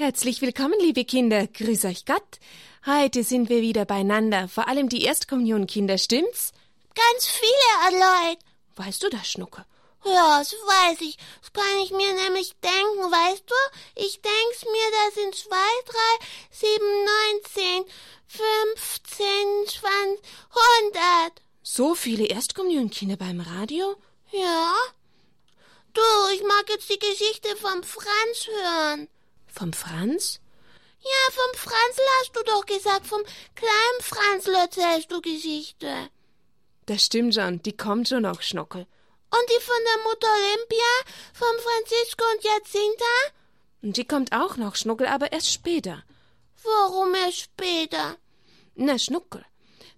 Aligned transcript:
Herzlich 0.00 0.40
willkommen, 0.40 0.80
liebe 0.80 1.04
Kinder. 1.04 1.46
Grüß 1.46 1.84
euch 1.84 2.06
Gott. 2.06 2.38
Heute 2.86 3.22
sind 3.22 3.50
wir 3.50 3.60
wieder 3.60 3.84
beieinander. 3.84 4.48
Vor 4.48 4.66
allem 4.66 4.88
die 4.88 5.02
Erstkommunionkinder, 5.02 5.98
stimmt's? 5.98 6.52
Ganz 6.94 7.26
viele 7.26 8.00
Leute. 8.00 8.40
Weißt 8.76 9.02
du 9.02 9.10
das, 9.10 9.30
Schnucke? 9.30 9.66
Ja, 10.06 10.38
das 10.38 10.54
weiß 10.54 11.02
ich. 11.02 11.18
Das 11.42 11.52
kann 11.52 11.78
ich 11.84 11.90
mir 11.90 12.14
nämlich 12.14 12.54
denken, 12.62 13.12
weißt 13.12 13.44
du? 13.46 13.54
Ich 13.94 14.22
denk's 14.22 14.64
mir, 14.64 14.90
da 14.90 15.20
sind 15.20 15.34
zwei, 15.34 15.70
drei, 15.84 16.26
sieben, 16.50 17.04
neunzehn, 17.04 17.84
fünfzehn, 18.26 19.66
zwanzig, 19.66 20.24
hundert. 20.54 21.42
So 21.62 21.94
viele 21.94 22.24
Erstkommunionkinder 22.24 23.18
beim 23.18 23.40
Radio? 23.40 23.96
Ja. 24.32 24.72
Du, 25.92 26.00
ich 26.32 26.42
mag 26.42 26.64
jetzt 26.70 26.88
die 26.88 26.98
Geschichte 26.98 27.54
vom 27.56 27.82
Franz 27.82 28.46
hören. 28.46 29.08
Vom 29.60 29.74
Franz? 29.74 30.40
Ja, 31.02 31.32
vom 31.32 31.54
Franzl 31.54 32.02
hast 32.18 32.34
du 32.34 32.42
doch 32.44 32.64
gesagt. 32.64 33.06
Vom 33.06 33.20
kleinen 33.54 34.00
Franzl 34.00 34.54
erzählst 34.54 35.12
du 35.12 35.20
Geschichte. 35.20 36.08
Das 36.86 37.04
stimmt 37.04 37.34
schon. 37.34 37.60
Die 37.60 37.76
kommt 37.76 38.08
schon 38.08 38.22
noch, 38.22 38.40
Schnockel. 38.40 38.86
Und 39.30 39.50
die 39.50 39.62
von 39.62 39.76
der 39.84 40.02
Mutter 40.04 40.28
Olympia, 40.32 40.92
vom 41.34 41.54
Francisco 41.58 42.24
und 42.32 42.42
Jacinta? 42.42 43.04
Und 43.82 43.96
die 43.98 44.06
kommt 44.06 44.32
auch 44.32 44.56
noch, 44.56 44.76
Schnuckel, 44.76 45.08
aber 45.08 45.30
erst 45.30 45.52
später. 45.52 46.04
Warum 46.64 47.14
erst 47.14 47.40
später? 47.40 48.16
Na, 48.76 48.98
Schnuckel. 48.98 49.44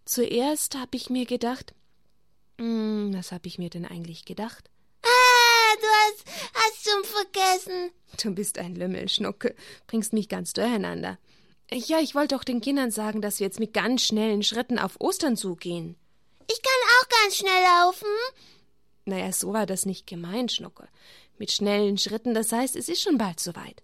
Zuerst 0.04 0.74
hab 0.74 0.92
ich 0.92 1.08
mir 1.08 1.24
gedacht. 1.24 1.72
Hm, 2.58 3.14
was 3.14 3.30
hab 3.30 3.46
ich 3.46 3.58
mir 3.58 3.70
denn 3.70 3.86
eigentlich 3.86 4.24
gedacht? 4.24 4.71
Du 6.12 6.30
hast, 6.54 6.88
schon 6.88 7.04
vergessen. 7.04 7.90
Du 8.22 8.34
bist 8.34 8.58
ein 8.58 8.74
Lümmel, 8.74 9.08
Schnuckel. 9.08 9.54
Bringst 9.86 10.12
mich 10.12 10.28
ganz 10.28 10.52
durcheinander. 10.52 11.18
Ja, 11.70 12.00
ich 12.00 12.14
wollte 12.14 12.34
doch 12.34 12.44
den 12.44 12.60
Kindern 12.60 12.90
sagen, 12.90 13.22
dass 13.22 13.40
wir 13.40 13.46
jetzt 13.46 13.60
mit 13.60 13.72
ganz 13.72 14.02
schnellen 14.02 14.42
Schritten 14.42 14.78
auf 14.78 15.00
Ostern 15.00 15.36
zugehen. 15.36 15.96
Ich 16.50 16.60
kann 16.60 16.72
auch 17.00 17.22
ganz 17.22 17.36
schnell 17.36 17.62
laufen. 17.62 18.08
Naja, 19.04 19.32
so 19.32 19.52
war 19.52 19.66
das 19.66 19.86
nicht 19.86 20.06
gemeint, 20.06 20.52
Schnucke. 20.52 20.88
Mit 21.38 21.50
schnellen 21.50 21.98
Schritten, 21.98 22.34
das 22.34 22.52
heißt, 22.52 22.76
es 22.76 22.88
ist 22.88 23.02
schon 23.02 23.18
bald 23.18 23.40
soweit. 23.40 23.82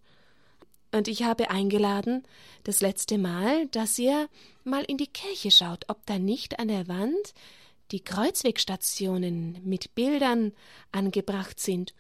Und 0.92 1.08
ich 1.08 1.22
habe 1.22 1.50
eingeladen, 1.50 2.27
das 2.64 2.80
letzte 2.80 3.19
Mal, 3.19 3.67
dass 3.69 3.98
ihr 3.98 4.28
mal 4.64 4.84
in 4.84 4.97
die 4.97 5.06
Kirche 5.06 5.50
schaut, 5.50 5.84
ob 5.89 6.05
da 6.06 6.19
nicht 6.19 6.58
an 6.58 6.69
der 6.69 6.89
Wand 6.89 7.34
die 7.91 8.00
Kreuzwegstationen 8.00 9.61
mit 9.64 9.95
Bildern 9.95 10.52
angebracht 10.92 11.58
sind 11.58 11.95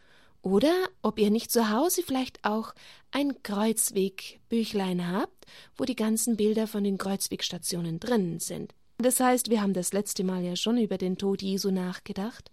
oder 0.50 0.72
ob 1.02 1.18
ihr 1.18 1.30
nicht 1.30 1.50
zu 1.50 1.70
Hause 1.70 2.02
vielleicht 2.02 2.44
auch 2.44 2.74
ein 3.10 3.42
Kreuzwegbüchlein 3.42 5.10
habt, 5.10 5.46
wo 5.76 5.84
die 5.84 5.96
ganzen 5.96 6.36
Bilder 6.36 6.66
von 6.66 6.84
den 6.84 6.98
Kreuzwegstationen 6.98 8.00
drinnen 8.00 8.40
sind. 8.40 8.74
Das 8.98 9.20
heißt, 9.20 9.50
wir 9.50 9.62
haben 9.62 9.74
das 9.74 9.92
letzte 9.92 10.24
Mal 10.24 10.42
ja 10.42 10.56
schon 10.56 10.78
über 10.78 10.98
den 10.98 11.18
Tod 11.18 11.42
Jesu 11.42 11.70
nachgedacht 11.70 12.50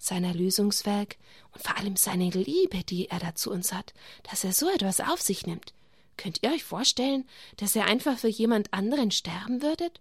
sein 0.00 0.24
Erlösungswerk 0.24 1.16
und 1.52 1.62
vor 1.62 1.76
allem 1.76 1.96
seine 1.96 2.30
Liebe, 2.30 2.82
die 2.84 3.08
er 3.08 3.18
da 3.18 3.34
zu 3.34 3.50
uns 3.50 3.72
hat, 3.72 3.92
dass 4.28 4.44
er 4.44 4.52
so 4.52 4.68
etwas 4.70 5.00
auf 5.00 5.20
sich 5.20 5.46
nimmt. 5.46 5.74
Könnt 6.16 6.42
ihr 6.42 6.52
euch 6.52 6.64
vorstellen, 6.64 7.26
dass 7.58 7.76
er 7.76 7.86
einfach 7.86 8.18
für 8.18 8.28
jemand 8.28 8.72
anderen 8.72 9.10
sterben 9.10 9.62
würdet? 9.62 10.00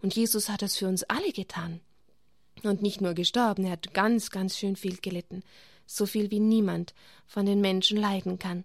Und 0.00 0.14
Jesus 0.14 0.48
hat 0.48 0.62
das 0.62 0.76
für 0.76 0.88
uns 0.88 1.02
alle 1.04 1.32
getan. 1.32 1.80
Und 2.62 2.80
nicht 2.80 3.00
nur 3.00 3.14
gestorben, 3.14 3.64
er 3.64 3.72
hat 3.72 3.92
ganz, 3.92 4.30
ganz 4.30 4.56
schön 4.56 4.76
viel 4.76 4.96
gelitten, 4.98 5.42
so 5.86 6.06
viel 6.06 6.30
wie 6.30 6.40
niemand 6.40 6.94
von 7.26 7.46
den 7.46 7.60
Menschen 7.60 7.98
leiden 7.98 8.38
kann. 8.38 8.64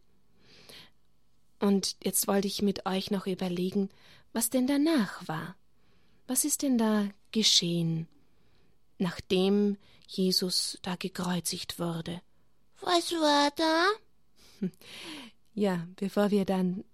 Und 1.59 1.95
jetzt 2.03 2.27
wollte 2.27 2.47
ich 2.47 2.61
mit 2.61 2.85
euch 2.85 3.11
noch 3.11 3.27
überlegen, 3.27 3.89
was 4.33 4.49
denn 4.49 4.67
danach 4.67 5.27
war. 5.27 5.55
Was 6.27 6.45
ist 6.45 6.61
denn 6.61 6.77
da 6.77 7.09
geschehen, 7.31 8.07
nachdem 8.97 9.77
Jesus 10.09 10.79
da 10.81 10.95
gekreuzigt 10.95 11.79
wurde. 11.79 12.21
Was 12.81 13.11
war 13.11 13.51
da? 13.55 13.87
Ja, 15.55 15.85
bevor 15.97 16.31
wir 16.31 16.45
dann 16.45 16.85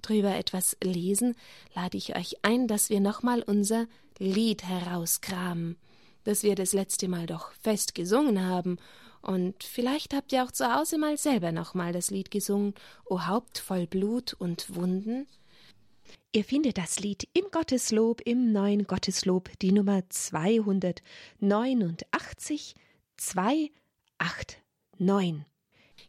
drüber 0.00 0.36
etwas 0.36 0.76
lesen, 0.80 1.34
lade 1.74 1.96
ich 1.96 2.14
euch 2.14 2.44
ein, 2.44 2.68
dass 2.68 2.88
wir 2.88 3.00
nochmal 3.00 3.42
unser 3.42 3.88
Lied 4.18 4.62
herauskramen, 4.62 5.76
das 6.22 6.44
wir 6.44 6.54
das 6.54 6.72
letzte 6.72 7.08
Mal 7.08 7.26
doch 7.26 7.50
fest 7.62 7.96
gesungen 7.96 8.46
haben. 8.46 8.76
Und 9.22 9.62
vielleicht 9.62 10.14
habt 10.14 10.32
ihr 10.32 10.44
auch 10.44 10.50
zu 10.50 10.74
Hause 10.74 10.98
mal 10.98 11.16
selber 11.16 11.52
nochmal 11.52 11.92
das 11.92 12.10
Lied 12.10 12.30
gesungen, 12.30 12.74
O 13.04 13.26
Haupt 13.26 13.58
voll 13.58 13.86
Blut 13.86 14.34
und 14.34 14.74
Wunden. 14.74 15.26
Ihr 16.32 16.44
findet 16.44 16.78
das 16.78 16.98
Lied 16.98 17.28
im 17.34 17.44
Gotteslob, 17.50 18.22
im 18.24 18.52
neuen 18.52 18.86
Gotteslob, 18.86 19.50
die 19.60 19.72
Nummer 19.72 20.02
289 20.08 22.74
289. 23.16 25.44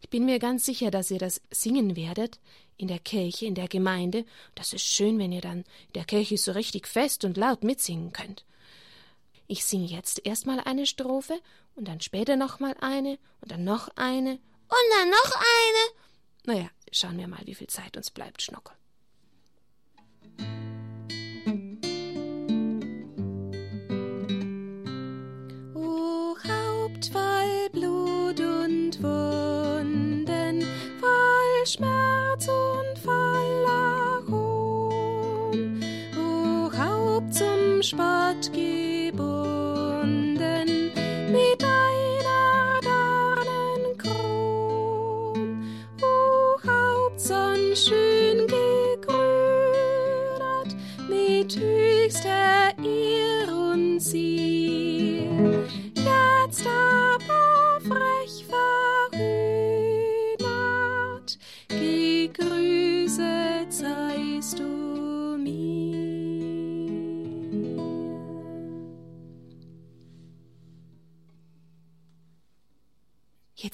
Ich 0.02 0.10
bin 0.10 0.26
mir 0.26 0.40
ganz 0.40 0.66
sicher, 0.66 0.92
dass 0.92 1.12
ihr 1.12 1.20
das 1.20 1.42
singen 1.52 1.96
werdet 1.96 2.40
in 2.78 2.88
der 2.88 3.00
Kirche, 3.00 3.46
in 3.46 3.56
der 3.56 3.68
Gemeinde. 3.68 4.26
Das 4.56 4.74
ist 4.74 4.86
schön, 4.86 5.20
wenn 5.20 5.32
ihr 5.32 5.42
dann 5.42 5.60
in 5.60 5.94
der 5.96 6.06
Kirche 6.06 6.38
so 6.38 6.54
richtig 6.54 6.88
fest 6.88 7.26
und 7.26 7.38
laut 7.38 7.64
mitsingen 7.64 8.12
könnt. 8.12 8.46
Ich 9.48 9.66
singe 9.66 9.86
jetzt 9.86 10.26
erstmal 10.26 10.60
eine 10.62 10.86
Strophe 10.86 11.40
und 11.76 11.88
dann 11.88 12.02
später 12.02 12.36
nochmal 12.36 12.76
eine 12.82 13.20
und 13.42 13.52
dann 13.52 13.64
noch 13.64 13.90
eine 13.96 14.32
und 14.32 14.86
dann 14.98 15.10
noch 15.10 15.36
eine. 15.36 15.94
Naja, 16.46 16.70
schauen 16.92 17.18
wir 17.18 17.28
mal, 17.28 17.42
wie 17.46 17.56
viel 17.56 17.68
Zeit 17.68 17.98
uns 17.98 18.12
bleibt, 18.12 18.42
Schnockel. 18.42 18.76
Schmerz 31.66 32.48
und 32.50 33.00
voller 33.00 34.22
Hohn, 34.30 35.82
o 36.16 36.72
Haupt 36.72 37.34
zum 37.34 37.82
Spott 37.82 38.52
gebunden, 38.52 38.93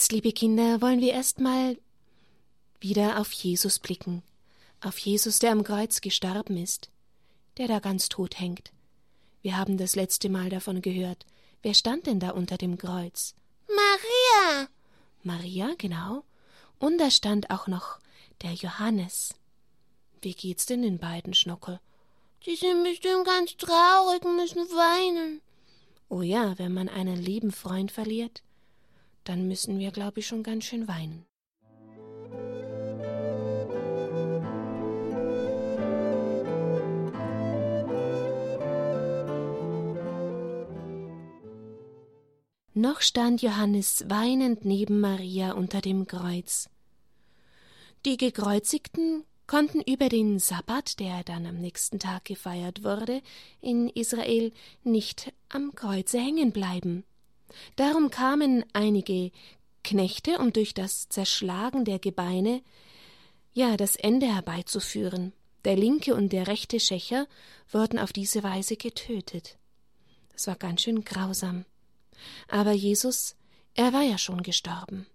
Jetzt, 0.10 0.24
liebe 0.24 0.34
Kinder, 0.34 0.82
wollen 0.82 1.02
wir 1.02 1.14
erstmal 1.14 1.78
wieder 2.80 3.20
auf 3.20 3.32
Jesus 3.32 3.78
blicken, 3.78 4.24
auf 4.82 4.98
Jesus, 4.98 5.38
der 5.38 5.52
am 5.52 5.64
Kreuz 5.64 6.02
gestorben 6.02 6.58
ist, 6.58 6.90
der 7.58 7.68
da 7.68 7.78
ganz 7.78 8.10
tot 8.10 8.40
hängt. 8.40 8.72
Wir 9.44 9.56
haben 9.56 9.78
das 9.78 9.96
letzte 9.96 10.30
Mal 10.30 10.50
davon 10.50 10.82
gehört. 10.82 11.28
Wer 11.62 11.76
stand 11.76 12.08
denn 12.08 12.20
da 12.20 12.32
unter 12.32 12.58
dem 12.58 12.80
Kreuz? 12.80 13.36
Maria. 13.68 14.68
Maria, 15.22 15.76
genau. 15.78 16.24
Und 16.80 16.98
da 16.98 17.12
stand 17.12 17.52
auch 17.52 17.68
noch 17.68 18.00
der 18.42 18.54
Johannes. 18.54 19.36
Wie 20.24 20.34
geht's 20.34 20.66
denn 20.66 20.82
den 20.82 20.98
beiden, 20.98 21.36
Schnockel? 21.36 21.80
Die 22.48 22.56
sind 22.56 22.84
bestimmt 22.84 23.28
ganz 23.28 23.56
traurig 23.58 24.26
und 24.26 24.38
müssen 24.38 24.66
weinen. 24.72 25.42
Oh 26.08 26.24
ja, 26.24 26.58
wenn 26.58 26.74
man 26.74 26.90
einen 26.90 27.18
lieben 27.18 27.52
Freund 27.52 27.92
verliert 27.92 28.42
dann 29.30 29.48
müssen 29.48 29.78
wir, 29.78 29.92
glaube 29.92 30.22
ich, 30.22 30.28
schon 30.28 30.42
ganz 30.42 30.66
schön 30.66 30.88
weinen. 30.88 31.24
Noch 42.74 43.02
stand 43.02 43.44
Johannes 43.44 44.06
weinend 44.08 44.66
neben 44.66 45.00
Maria 45.00 45.52
unter 45.52 45.82
dem 45.82 46.08
Kreuz. 46.08 46.68
Die 48.08 48.18
Gekreuzigten 48.18 49.26
konnten 49.46 49.82
über 49.82 50.10
den 50.10 50.40
Sabbat, 50.40 51.00
der 51.00 51.24
dann 51.24 51.46
am 51.46 51.58
nächsten 51.58 52.00
Tag 52.00 52.26
gefeiert 52.26 52.84
wurde, 52.84 53.22
in 53.62 53.90
Israel 53.90 54.52
nicht 54.84 55.32
am 55.50 55.76
Kreuze 55.76 56.18
hängen 56.18 56.52
bleiben. 56.52 57.04
Darum 57.76 58.10
kamen 58.10 58.64
einige 58.74 59.32
Knechte, 59.84 60.38
um 60.40 60.54
durch 60.54 60.74
das 60.74 61.10
Zerschlagen 61.10 61.86
der 61.86 62.00
Gebeine 62.00 62.62
ja, 63.54 63.78
das 63.78 63.96
Ende 63.96 64.28
herbeizuführen. 64.28 65.34
Der 65.66 65.76
linke 65.76 66.16
und 66.16 66.32
der 66.32 66.48
rechte 66.48 66.80
Schächer 66.80 67.28
wurden 67.72 68.00
auf 68.00 68.14
diese 68.14 68.44
Weise 68.44 68.78
getötet. 68.78 69.58
Das 70.32 70.48
war 70.48 70.56
ganz 70.56 70.84
schön 70.84 71.04
grausam. 71.04 71.66
Aber 72.48 72.72
Jesus, 72.72 73.36
er 73.76 73.92
war 73.92 74.04
ja 74.04 74.18
schon 74.18 74.44
gestorben. 74.44 75.08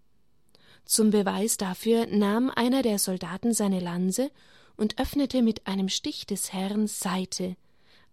Zum 0.85 1.11
Beweis 1.11 1.57
dafür 1.57 2.07
nahm 2.07 2.51
einer 2.51 2.83
der 2.83 2.99
Soldaten 2.99 3.55
seine 3.55 3.81
Lanze 3.81 4.31
und 4.77 4.99
öffnete 4.99 5.41
mit 5.41 5.67
einem 5.67 5.89
Stich 5.89 6.27
des 6.27 6.53
Herrn 6.53 6.87
Seite, 6.87 7.57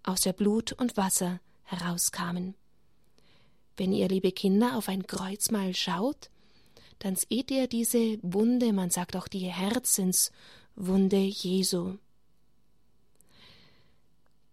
aus 0.04 0.22
der 0.22 0.34
Blut 0.34 0.72
und 0.72 0.96
Wasser 0.98 1.40
herauskamen. 1.64 2.56
Wenn 3.78 3.94
ihr, 3.94 4.08
liebe 4.08 4.32
Kinder, 4.32 4.78
auf 4.78 4.90
ein 4.90 5.08
Kreuz 5.08 5.52
mal 5.52 5.74
schaut, 5.74 6.30
dann 7.00 7.16
seht 7.16 7.50
ihr 7.50 7.68
diese 7.68 8.20
Wunde, 8.22 8.74
man 8.74 8.90
sagt 8.90 9.16
auch 9.16 9.28
die 9.28 9.52
Herzenswunde 9.52 11.18
Jesu. 11.18 11.98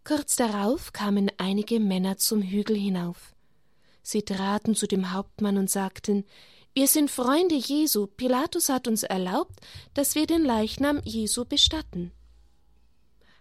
Kurz 0.04 0.36
darauf 0.36 0.94
kamen 0.94 1.30
einige 1.36 1.80
Männer 1.80 2.16
zum 2.16 2.40
Hügel 2.40 2.76
hinauf. 2.76 3.34
Sie 4.02 4.22
traten 4.22 4.74
zu 4.74 4.86
dem 4.86 5.12
Hauptmann 5.12 5.58
und 5.58 5.70
sagten 5.70 6.24
Wir 6.72 6.86
sind 6.86 7.10
Freunde 7.10 7.56
Jesu, 7.56 8.06
Pilatus 8.06 8.70
hat 8.70 8.88
uns 8.88 9.02
erlaubt, 9.02 9.60
dass 9.92 10.14
wir 10.14 10.26
den 10.26 10.44
Leichnam 10.44 11.02
Jesu 11.04 11.44
bestatten. 11.44 12.12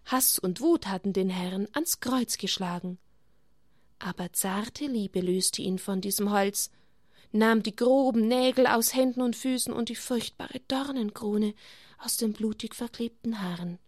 Hass 0.04 0.40
und 0.40 0.60
Wut 0.60 0.88
hatten 0.88 1.14
den 1.14 1.30
Herrn 1.30 1.70
ans 1.72 2.02
Kreuz 2.02 2.38
geschlagen. 2.38 2.98
Aber 4.00 4.32
zarte 4.34 4.86
Liebe 4.86 5.22
löste 5.22 5.62
ihn 5.62 5.80
von 5.80 6.02
diesem 6.02 6.32
Holz, 6.32 6.70
nahm 7.32 7.64
die 7.64 7.76
groben 7.76 8.28
Nägel 8.28 8.68
aus 8.68 8.94
Händen 8.94 9.22
und 9.22 9.36
Füßen 9.36 9.74
und 9.74 9.90
die 9.90 9.96
furchtbare 9.96 10.62
Dornenkrone 10.68 11.54
aus 11.98 12.18
den 12.18 12.34
blutig 12.34 12.76
verklebten 12.76 13.42
Haaren. 13.42 13.80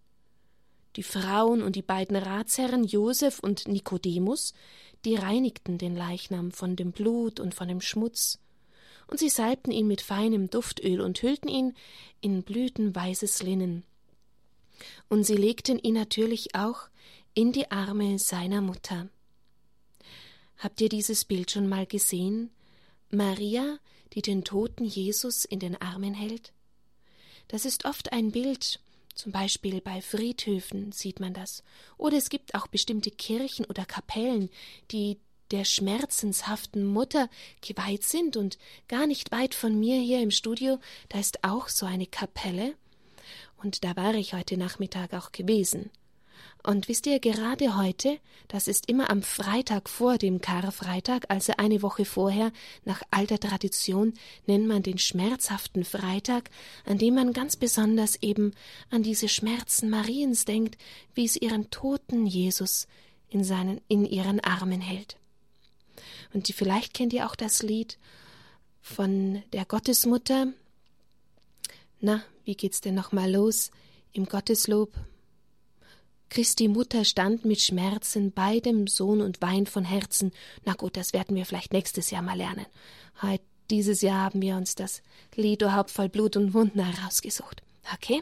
Die 0.95 1.03
Frauen 1.03 1.61
und 1.61 1.75
die 1.75 1.81
beiden 1.81 2.15
Ratsherren 2.15 2.83
Josef 2.83 3.39
und 3.39 3.67
Nikodemus, 3.67 4.53
die 5.05 5.15
reinigten 5.15 5.77
den 5.77 5.95
Leichnam 5.95 6.51
von 6.51 6.75
dem 6.75 6.91
Blut 6.91 7.39
und 7.39 7.53
von 7.53 7.67
dem 7.67 7.81
Schmutz, 7.81 8.39
und 9.07 9.19
sie 9.19 9.29
salbten 9.29 9.71
ihn 9.71 9.87
mit 9.87 10.01
feinem 10.01 10.49
Duftöl 10.49 11.01
und 11.01 11.21
hüllten 11.21 11.47
ihn 11.47 11.73
in 12.21 12.43
blütenweißes 12.43 13.41
Linnen. 13.41 13.83
Und 15.09 15.23
sie 15.23 15.35
legten 15.35 15.79
ihn 15.79 15.95
natürlich 15.95 16.55
auch 16.55 16.89
in 17.33 17.51
die 17.51 17.71
Arme 17.71 18.19
seiner 18.19 18.61
Mutter. 18.61 19.09
Habt 20.59 20.81
ihr 20.81 20.89
dieses 20.89 21.25
Bild 21.25 21.51
schon 21.51 21.67
mal 21.67 21.85
gesehen? 21.85 22.51
Maria, 23.09 23.79
die 24.13 24.21
den 24.21 24.43
toten 24.43 24.85
Jesus 24.85 25.45
in 25.45 25.59
den 25.59 25.81
Armen 25.81 26.13
hält? 26.13 26.51
Das 27.47 27.65
ist 27.65 27.85
oft 27.85 28.11
ein 28.11 28.31
Bild, 28.31 28.79
zum 29.15 29.31
Beispiel 29.31 29.81
bei 29.81 30.01
Friedhöfen 30.01 30.91
sieht 30.91 31.19
man 31.19 31.33
das. 31.33 31.63
Oder 31.97 32.17
es 32.17 32.29
gibt 32.29 32.55
auch 32.55 32.67
bestimmte 32.67 33.09
Kirchen 33.09 33.65
oder 33.65 33.85
Kapellen, 33.85 34.49
die 34.91 35.17
der 35.51 35.65
schmerzenshaften 35.65 36.85
Mutter 36.85 37.29
geweiht 37.61 38.03
sind. 38.03 38.37
Und 38.37 38.57
gar 38.87 39.07
nicht 39.07 39.31
weit 39.31 39.55
von 39.55 39.79
mir 39.79 39.99
hier 39.99 40.21
im 40.21 40.31
Studio, 40.31 40.79
da 41.09 41.19
ist 41.19 41.43
auch 41.43 41.69
so 41.69 41.85
eine 41.85 42.05
Kapelle. 42.05 42.75
Und 43.57 43.83
da 43.83 43.95
war 43.95 44.13
ich 44.13 44.33
heute 44.33 44.57
Nachmittag 44.57 45.13
auch 45.13 45.31
gewesen. 45.31 45.89
Und 46.61 46.89
wisst 46.89 47.07
ihr, 47.07 47.19
gerade 47.19 47.77
heute, 47.77 48.19
das 48.49 48.67
ist 48.67 48.89
immer 48.89 49.09
am 49.09 49.21
Freitag 49.21 49.87
vor 49.89 50.17
dem 50.17 50.41
Karfreitag, 50.41 51.25
also 51.29 51.53
eine 51.57 51.81
Woche 51.81 52.03
vorher, 52.03 52.51
nach 52.83 53.01
alter 53.11 53.39
Tradition, 53.39 54.13
nennt 54.45 54.67
man 54.67 54.83
den 54.83 54.97
schmerzhaften 54.97 55.85
Freitag, 55.85 56.49
an 56.85 56.97
dem 56.97 57.15
man 57.15 57.31
ganz 57.31 57.55
besonders 57.55 58.21
eben 58.21 58.53
an 58.89 59.03
diese 59.03 59.29
Schmerzen 59.29 59.89
Mariens 59.89 60.45
denkt, 60.45 60.77
wie 61.13 61.25
es 61.25 61.37
ihren 61.37 61.69
toten 61.69 62.25
Jesus 62.25 62.87
in 63.29 63.43
seinen, 63.43 63.79
in 63.87 64.05
ihren 64.05 64.39
Armen 64.41 64.81
hält. 64.81 65.17
Und 66.33 66.47
vielleicht 66.47 66.93
kennt 66.93 67.13
ihr 67.13 67.25
auch 67.25 67.35
das 67.35 67.63
Lied 67.63 67.97
von 68.81 69.43
der 69.53 69.65
Gottesmutter. 69.65 70.47
Na, 72.01 72.23
wie 72.43 72.55
geht's 72.55 72.81
denn 72.81 72.95
nochmal 72.95 73.31
los 73.31 73.71
im 74.11 74.25
Gotteslob? 74.25 74.91
Christi 76.29 76.67
Mutter 76.67 77.05
stand 77.05 77.45
mit 77.45 77.59
Schmerzen 77.59 78.31
bei 78.31 78.59
dem 78.59 78.87
Sohn 78.87 79.21
und 79.21 79.41
weint 79.41 79.69
von 79.69 79.83
Herzen. 79.83 80.31
Na 80.65 80.73
gut, 80.73 80.95
das 80.95 81.13
werden 81.13 81.35
wir 81.35 81.45
vielleicht 81.45 81.73
nächstes 81.73 82.11
Jahr 82.11 82.21
mal 82.21 82.37
lernen. 82.37 82.65
Heut, 83.21 83.41
dieses 83.69 84.01
Jahr 84.01 84.25
haben 84.25 84.41
wir 84.41 84.55
uns 84.55 84.75
das 84.75 85.01
Lied 85.35 85.63
O 85.63 85.73
Haupt 85.73 85.91
voll 85.91 86.09
Blut 86.09 86.37
und 86.37 86.53
Wunden 86.53 86.79
herausgesucht. 86.79 87.63
Okay? 87.93 88.21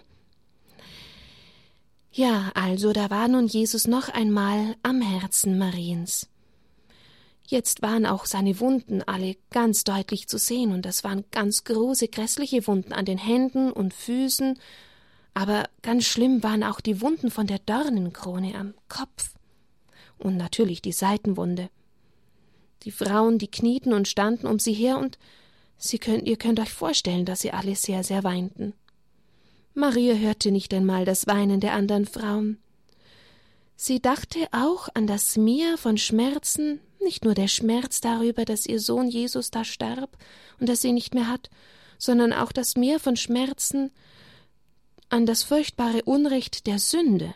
Ja, 2.11 2.51
also 2.55 2.93
da 2.93 3.09
war 3.09 3.27
nun 3.27 3.47
Jesus 3.47 3.87
noch 3.87 4.09
einmal 4.09 4.75
am 4.83 5.01
Herzen 5.01 5.57
Mariens. 5.57 6.27
Jetzt 7.45 7.81
waren 7.81 8.05
auch 8.05 8.25
seine 8.25 8.59
Wunden 8.59 9.01
alle 9.03 9.37
ganz 9.51 9.85
deutlich 9.85 10.27
zu 10.27 10.37
sehen, 10.37 10.73
und 10.73 10.85
das 10.85 11.03
waren 11.03 11.23
ganz 11.31 11.63
große, 11.63 12.09
grässliche 12.09 12.67
Wunden 12.67 12.91
an 12.91 13.05
den 13.05 13.17
Händen 13.17 13.71
und 13.71 13.93
Füßen 13.93 14.59
aber 15.37 15.69
ganz 15.83 16.05
schlimm 16.05 16.41
waren 16.41 16.63
auch 16.63 16.81
die 16.81 16.99
Wunden 16.99 17.29
von 17.29 17.45
der 17.45 17.59
Dornenkrone 17.59 18.55
am 18.55 18.73
Kopf. 18.89 19.35
Und 20.17 20.35
natürlich 20.35 20.81
die 20.81 20.91
Seitenwunde. 20.91 21.69
Die 22.81 22.89
Frauen, 22.89 23.37
die 23.37 23.47
knieten 23.47 23.93
und 23.93 24.07
standen 24.07 24.47
um 24.47 24.57
sie 24.57 24.73
her, 24.73 24.97
und 24.97 25.19
sie 25.77 25.99
könnt, 25.99 26.27
ihr 26.27 26.37
könnt 26.37 26.59
euch 26.59 26.73
vorstellen, 26.73 27.23
dass 27.23 27.41
sie 27.41 27.51
alle 27.51 27.75
sehr, 27.75 28.03
sehr 28.03 28.23
weinten. 28.23 28.73
Maria 29.75 30.15
hörte 30.15 30.49
nicht 30.49 30.73
einmal 30.73 31.05
das 31.05 31.27
Weinen 31.27 31.59
der 31.59 31.73
anderen 31.73 32.07
Frauen. 32.07 32.57
Sie 33.75 34.01
dachte 34.01 34.47
auch 34.51 34.89
an 34.95 35.05
das 35.05 35.37
Meer 35.37 35.77
von 35.77 35.99
Schmerzen, 35.99 36.79
nicht 36.99 37.25
nur 37.25 37.35
der 37.35 37.47
Schmerz 37.47 38.01
darüber, 38.01 38.43
dass 38.43 38.65
ihr 38.65 38.79
Sohn 38.79 39.07
Jesus 39.07 39.51
da 39.51 39.63
starb 39.63 40.17
und 40.59 40.67
dass 40.67 40.81
sie 40.81 40.93
nicht 40.93 41.13
mehr 41.13 41.27
hat, 41.27 41.51
sondern 41.99 42.33
auch 42.33 42.51
das 42.51 42.75
Meer 42.75 42.99
von 42.99 43.15
Schmerzen, 43.15 43.91
an 45.09 45.25
das 45.25 45.43
furchtbare 45.43 46.03
Unrecht 46.03 46.67
der 46.67 46.79
Sünde. 46.79 47.33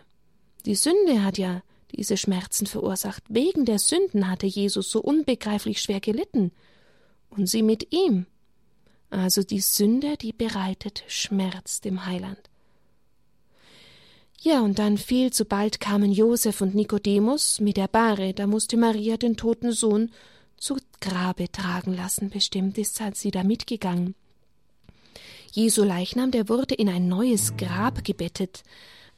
Die 0.66 0.76
Sünde 0.76 1.24
hat 1.24 1.38
ja 1.38 1.64
diese 1.96 2.18
Schmerzen 2.18 2.68
verursacht. 2.68 3.24
Wegen 3.30 3.66
der 3.66 3.80
Sünden 3.80 4.30
hatte 4.30 4.46
Jesus 4.46 4.92
so 4.92 5.02
unbegreiflich 5.02 5.82
schwer 5.82 6.00
gelitten. 6.00 6.52
Und 7.30 7.48
sie 7.48 7.64
mit 7.64 7.94
ihm. 7.94 8.26
Also 9.10 9.44
die 9.44 9.60
Sünde, 9.60 10.18
die 10.18 10.32
bereitet 10.34 11.04
Schmerz 11.08 11.82
dem 11.82 12.06
Heiland. 12.06 12.40
Ja, 14.44 14.62
und 14.62 14.80
dann 14.80 14.98
viel 14.98 15.32
zu 15.32 15.46
bald 15.46 15.80
kamen 15.80 16.12
Josef 16.12 16.62
und 16.62 16.74
Nikodemus 16.74 17.60
mit 17.60 17.78
der 17.78 17.88
Bahre, 17.88 18.34
da 18.34 18.48
musste 18.48 18.76
Maria 18.76 19.18
den 19.18 19.38
toten 19.38 19.72
Sohn 19.72 20.10
zu 20.58 20.78
Grabe 21.00 21.52
tragen 21.52 21.94
lassen, 21.94 22.32
bestimmt 22.32 22.78
ist 22.80 23.00
sie 23.14 23.30
da 23.30 23.44
mitgegangen. 23.44 24.16
Jesu 25.52 25.84
Leichnam, 25.84 26.32
der 26.32 26.48
wurde 26.48 26.76
in 26.76 26.88
ein 26.88 27.10
neues 27.10 27.58
Grab 27.58 28.06
gebettet. 28.06 28.64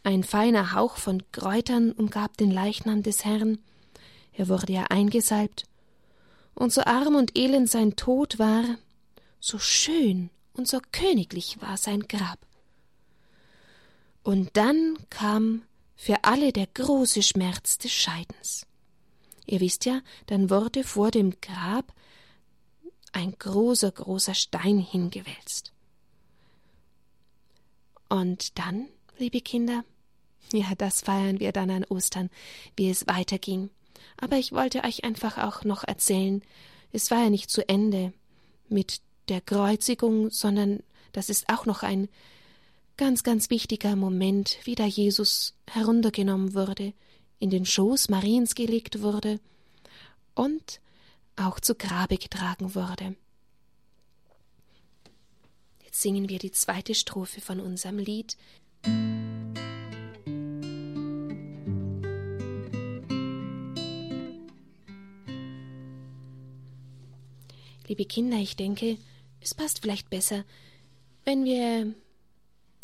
Ein 0.04 0.24
feiner 0.24 0.74
Hauch 0.74 0.98
von 0.98 1.22
Kräutern 1.32 1.92
umgab 1.92 2.38
den 2.38 2.50
Leichnam 2.50 3.04
des 3.04 3.24
Herrn. 3.24 3.60
Er 4.34 4.50
wurde 4.50 4.74
ja 4.74 4.86
eingesalbt. 4.86 5.66
Und 6.56 6.74
so 6.74 6.82
arm 6.82 7.16
und 7.16 7.38
elend 7.38 7.70
sein 7.70 7.96
Tod 7.96 8.40
war, 8.40 8.64
so 9.40 9.60
schön 9.60 10.32
und 10.54 10.68
so 10.68 10.80
königlich 10.92 11.62
war 11.62 11.78
sein 11.78 12.08
Grab. 12.08 12.40
Und 14.24 14.58
dann 14.58 14.98
kam 15.12 15.62
für 15.96 16.24
alle 16.24 16.52
der 16.52 16.68
große 16.68 17.22
Schmerz 17.22 17.78
des 17.78 17.92
Scheidens. 17.92 18.66
Ihr 19.46 19.60
wisst 19.60 19.86
ja, 19.86 20.02
dann 20.28 20.50
wurde 20.50 20.84
vor 20.84 21.12
dem 21.12 21.40
Grab 21.42 21.94
ein 23.12 23.36
großer, 23.38 23.92
großer 23.92 24.34
Stein 24.34 24.80
hingewälzt. 24.80 25.73
Und 28.14 28.60
dann, 28.60 28.90
liebe 29.18 29.42
Kinder, 29.42 29.84
ja, 30.52 30.76
das 30.78 31.02
feiern 31.02 31.40
wir 31.40 31.52
dann 31.52 31.72
an 31.72 31.84
Ostern, 31.84 32.30
wie 32.78 32.92
es 32.92 33.08
weiterging. 33.08 33.72
Aber 34.18 34.38
ich 34.38 34.52
wollte 34.52 34.84
euch 34.84 35.04
einfach 35.04 35.40
auch 35.40 35.64
noch 35.64 35.84
erzählen, 35.84 36.44
es 36.92 37.10
war 37.10 37.24
ja 37.24 37.32
nicht 37.32 37.50
zu 37.50 37.68
Ende 37.68 38.14
mit 38.70 39.02
der 39.30 39.42
Kreuzigung, 39.42 40.30
sondern 40.30 40.84
das 41.12 41.30
ist 41.30 41.50
auch 41.50 41.66
noch 41.66 41.82
ein 41.82 42.08
ganz, 42.98 43.24
ganz 43.24 43.50
wichtiger 43.50 43.96
Moment, 43.96 44.60
wie 44.64 44.76
da 44.76 44.86
Jesus 44.86 45.56
heruntergenommen 45.68 46.54
wurde, 46.54 46.94
in 47.40 47.50
den 47.50 47.66
Schoß 47.66 48.10
Mariens 48.10 48.54
gelegt 48.54 49.02
wurde 49.02 49.40
und 50.36 50.82
auch 51.36 51.60
zu 51.60 51.74
Grabe 51.74 52.18
getragen 52.18 52.76
wurde 52.76 53.16
singen 55.94 56.28
wir 56.28 56.40
die 56.40 56.52
zweite 56.52 56.96
Strophe 56.96 57.40
von 57.40 57.60
unserem 57.60 58.00
Lied. 58.00 58.36
Liebe 67.88 68.06
Kinder, 68.06 68.38
ich 68.38 68.56
denke, 68.56 68.98
es 69.40 69.54
passt 69.54 69.82
vielleicht 69.82 70.10
besser, 70.10 70.46
wenn 71.26 71.46
wir 71.46 71.94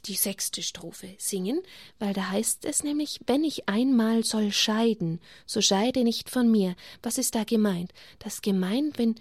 die 0.06 0.16
sechste 0.16 0.62
Strophe 0.62 1.16
singen, 1.18 1.62
weil 1.98 2.14
da 2.14 2.30
heißt 2.30 2.64
es 2.66 2.84
nämlich, 2.84 3.20
wenn 3.26 3.44
ich 3.44 3.68
einmal 3.68 4.24
soll 4.24 4.52
scheiden, 4.52 5.20
so 5.46 5.62
scheide 5.62 6.04
nicht 6.04 6.30
von 6.30 6.50
mir. 6.50 6.76
Was 7.02 7.18
ist 7.18 7.36
da 7.36 7.44
gemeint? 7.44 7.92
Das 8.20 8.42
gemeint, 8.42 8.98
wenn 8.98 9.16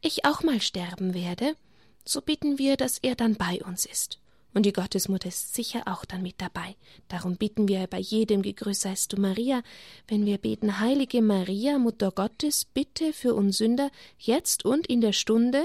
ich 0.00 0.24
auch 0.24 0.42
mal 0.42 0.60
sterben 0.60 1.14
werde, 1.14 1.56
so 2.04 2.20
bitten 2.20 2.58
wir, 2.58 2.76
dass 2.76 2.98
er 2.98 3.14
dann 3.14 3.34
bei 3.36 3.62
uns 3.64 3.86
ist. 3.86 4.18
Und 4.54 4.66
die 4.66 4.72
Gottesmutter 4.72 5.28
ist 5.28 5.54
sicher 5.54 5.82
auch 5.86 6.04
dann 6.04 6.22
mit 6.22 6.40
dabei. 6.40 6.76
Darum 7.08 7.36
bitten 7.36 7.66
wir 7.66 7.88
bei 7.88 7.98
jedem 7.98 8.42
Gegrüßt 8.42 8.82
seist 8.82 9.12
du 9.12 9.20
Maria, 9.20 9.62
wenn 10.06 10.24
wir 10.26 10.38
beten, 10.38 10.78
Heilige 10.78 11.22
Maria, 11.22 11.78
Mutter 11.78 12.12
Gottes, 12.12 12.64
bitte 12.64 13.12
für 13.12 13.34
uns 13.34 13.58
Sünder, 13.58 13.90
jetzt 14.18 14.64
und 14.64 14.86
in 14.86 15.00
der 15.00 15.12
Stunde 15.12 15.64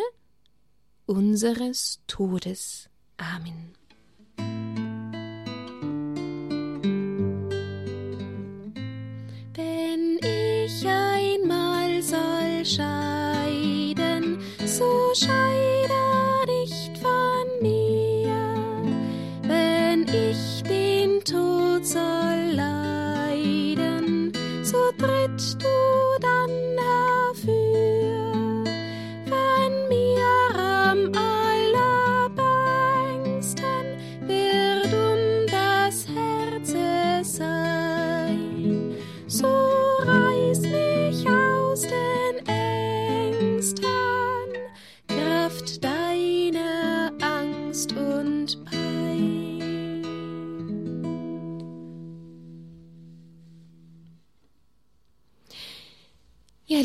unseres 1.05 1.99
Todes. 2.07 2.89
Amen. 3.17 3.75
Wenn 9.53 10.17
ich 10.23 10.87
einmal 10.87 12.01
soll 12.01 12.65
scheiden, 12.65 14.39
so 14.65 15.13
scheide 15.13 15.68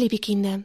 liebe 0.05 0.19
Kinder, 0.19 0.63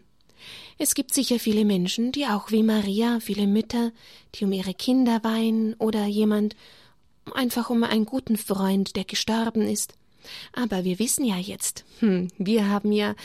es 0.78 0.96
gibt 0.96 1.14
sicher 1.14 1.40
viele 1.40 1.64
Menschen, 1.64 2.12
die 2.12 2.26
auch 2.26 2.52
wie 2.52 2.62
Maria, 2.62 3.22
viele 3.22 3.48
Mütter, 3.48 3.94
die 4.36 4.44
um 4.44 4.52
ihre 4.52 4.74
Kinder 4.74 5.24
weinen 5.24 5.76
oder 5.76 6.06
jemand 6.08 6.58
einfach 7.34 7.70
um 7.70 7.86
einen 7.86 8.06
guten 8.06 8.36
Freund, 8.36 8.98
der 8.98 9.06
gestorben 9.06 9.62
ist. 9.62 9.94
Aber 10.52 10.84
wir 10.84 11.00
wissen 11.00 11.24
ja 11.24 11.38
jetzt, 11.38 11.86
hm, 12.00 12.28
wir 12.38 12.68
haben 12.68 12.92
ja 12.92 13.16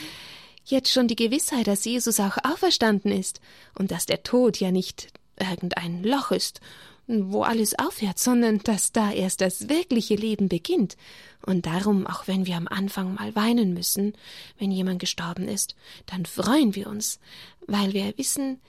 jetzt 0.65 0.93
schon 0.93 1.09
die 1.09 1.17
Gewissheit, 1.17 1.67
dass 1.67 1.85
Jesus 1.85 2.21
auch 2.21 2.37
auferstanden 2.45 3.11
ist 3.11 3.41
und 3.77 3.91
dass 3.91 4.07
der 4.07 4.23
Tod 4.23 4.61
ja 4.61 4.71
nicht 4.71 5.09
irgendein 5.37 6.05
Loch 6.05 6.31
ist, 6.31 6.61
wo 7.07 7.43
alles 7.43 7.79
aufhört, 7.79 8.19
sondern 8.19 8.61
dass 8.61 8.93
da 8.93 9.13
erst 9.13 9.41
das 9.41 9.69
wirkliche 9.69 10.15
Leben 10.15 10.49
beginnt. 10.49 10.97
Und 11.45 11.67
darum, 11.67 12.07
auch 12.07 12.27
wenn 12.27 12.47
wir 12.47 12.57
am 12.57 12.69
Anfang 12.69 13.15
mal 13.15 13.35
weinen 13.37 13.75
müssen, 13.75 14.15
wenn 14.59 14.71
jemand 14.71 14.99
gestorben 14.99 15.47
ist, 15.47 15.75
dann 16.07 16.25
freuen 16.25 16.75
wir 16.75 16.89
uns, 16.89 17.19
weil 17.67 17.93
wir 17.93 18.17
wissen, 18.17 18.61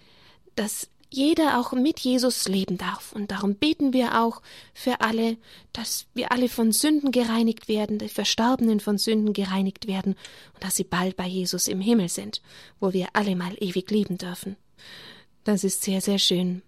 dass 0.56 0.90
jeder 1.10 1.60
auch 1.60 1.72
mit 1.72 2.00
Jesus 2.00 2.48
leben 2.48 2.78
darf. 2.78 3.14
Und 3.14 3.32
darum 3.32 3.56
beten 3.56 3.94
wir 3.94 4.22
auch 4.22 4.42
für 4.74 5.00
alle, 5.00 5.38
dass 5.72 6.08
wir 6.14 6.32
alle 6.32 6.50
von 6.50 6.74
Sünden 6.74 7.12
gereinigt 7.12 7.68
werden, 7.70 8.00
die 8.00 8.10
Verstorbenen 8.10 8.82
von 8.82 8.98
Sünden 8.98 9.32
gereinigt 9.32 9.88
werden 9.88 10.16
und 10.54 10.64
dass 10.64 10.76
sie 10.76 10.84
bald 10.84 11.16
bei 11.16 11.28
Jesus 11.28 11.68
im 11.68 11.80
Himmel 11.80 12.10
sind, 12.10 12.42
wo 12.80 12.92
wir 12.92 13.08
alle 13.14 13.36
mal 13.36 13.56
ewig 13.60 13.90
leben 13.92 14.18
dürfen. 14.18 14.58
Das 15.46 15.64
ist 15.64 15.84
sehr, 15.84 16.02
sehr 16.02 16.20
schön. 16.20 16.62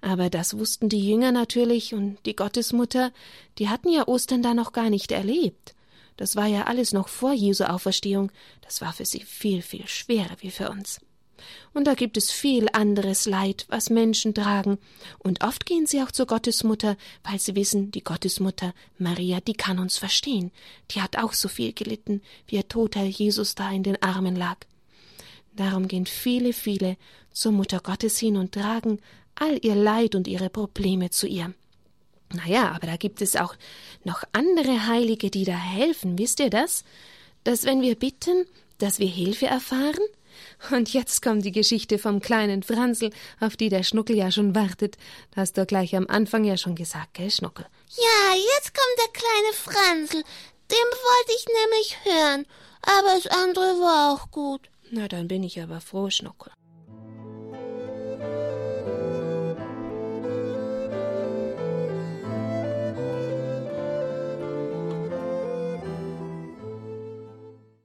Aber 0.00 0.28
das 0.28 0.58
wussten 0.58 0.88
die 0.88 1.08
Jünger 1.08 1.32
natürlich 1.32 1.94
und 1.94 2.18
die 2.26 2.34
Gottesmutter, 2.34 3.12
die 3.58 3.68
hatten 3.68 3.90
ja 3.90 4.08
Ostern 4.08 4.42
da 4.42 4.54
noch 4.54 4.72
gar 4.72 4.90
nicht 4.90 5.12
erlebt. 5.12 5.74
Das 6.16 6.34
war 6.34 6.46
ja 6.46 6.64
alles 6.64 6.92
noch 6.92 7.08
vor 7.08 7.32
Jesu 7.32 7.64
Auferstehung. 7.64 8.32
Das 8.62 8.80
war 8.80 8.92
für 8.92 9.04
sie 9.04 9.20
viel, 9.20 9.62
viel 9.62 9.86
schwerer 9.86 10.36
wie 10.40 10.50
für 10.50 10.70
uns. 10.70 11.00
Und 11.74 11.86
da 11.86 11.94
gibt 11.94 12.16
es 12.16 12.30
viel 12.30 12.68
anderes 12.72 13.26
Leid, 13.26 13.66
was 13.68 13.90
Menschen 13.90 14.34
tragen. 14.34 14.78
Und 15.18 15.42
oft 15.42 15.66
gehen 15.66 15.86
sie 15.86 16.02
auch 16.02 16.12
zur 16.12 16.26
Gottesmutter, 16.26 16.96
weil 17.24 17.38
sie 17.38 17.56
wissen, 17.56 17.90
die 17.90 18.04
Gottesmutter 18.04 18.74
Maria, 18.98 19.40
die 19.40 19.54
kann 19.54 19.78
uns 19.78 19.98
verstehen. 19.98 20.52
Die 20.92 21.02
hat 21.02 21.18
auch 21.18 21.32
so 21.32 21.48
viel 21.48 21.72
gelitten, 21.72 22.22
wie 22.46 22.56
ihr 22.56 22.68
toter 22.68 23.02
Jesus 23.02 23.54
da 23.54 23.70
in 23.70 23.82
den 23.82 24.00
Armen 24.02 24.36
lag. 24.36 24.58
Darum 25.54 25.88
gehen 25.88 26.06
viele, 26.06 26.52
viele 26.52 26.96
zur 27.32 27.52
Mutter 27.52 27.80
Gottes 27.80 28.18
hin 28.18 28.36
und 28.36 28.52
tragen 28.52 29.00
all 29.34 29.58
ihr 29.62 29.74
Leid 29.74 30.14
und 30.14 30.28
ihre 30.28 30.50
Probleme 30.50 31.10
zu 31.10 31.26
ihr. 31.26 31.52
Naja, 32.34 32.72
aber 32.72 32.86
da 32.86 32.96
gibt 32.96 33.20
es 33.20 33.36
auch 33.36 33.54
noch 34.04 34.24
andere 34.32 34.86
Heilige, 34.86 35.30
die 35.30 35.44
da 35.44 35.56
helfen. 35.56 36.18
Wisst 36.18 36.40
ihr 36.40 36.50
das? 36.50 36.84
Dass 37.44 37.64
wenn 37.64 37.82
wir 37.82 37.94
bitten, 37.94 38.46
dass 38.78 38.98
wir 38.98 39.08
Hilfe 39.08 39.46
erfahren? 39.46 40.04
Und 40.70 40.92
jetzt 40.92 41.20
kommt 41.22 41.44
die 41.44 41.52
Geschichte 41.52 41.98
vom 41.98 42.20
kleinen 42.20 42.62
Franzl, 42.62 43.10
auf 43.40 43.56
die 43.56 43.68
der 43.68 43.82
Schnuckel 43.82 44.16
ja 44.16 44.30
schon 44.30 44.54
wartet. 44.54 44.96
Das 45.30 45.42
hast 45.42 45.58
du 45.58 45.66
gleich 45.66 45.94
am 45.94 46.06
Anfang 46.06 46.44
ja 46.44 46.56
schon 46.56 46.74
gesagt, 46.74 47.14
gell, 47.14 47.30
Schnuckel? 47.30 47.66
Ja, 47.96 48.36
jetzt 48.56 48.72
kommt 48.72 48.98
der 48.98 49.12
kleine 49.12 49.52
Franzl. 49.52 50.22
Den 50.70 50.78
wollte 50.78 51.32
ich 51.36 51.46
nämlich 51.60 51.96
hören. 52.04 52.46
Aber 52.82 53.14
das 53.14 53.26
andere 53.26 53.80
war 53.80 54.14
auch 54.14 54.30
gut. 54.30 54.70
Na, 54.90 55.08
dann 55.08 55.28
bin 55.28 55.42
ich 55.42 55.60
aber 55.60 55.80
froh, 55.80 56.10
Schnuckel. 56.10 56.52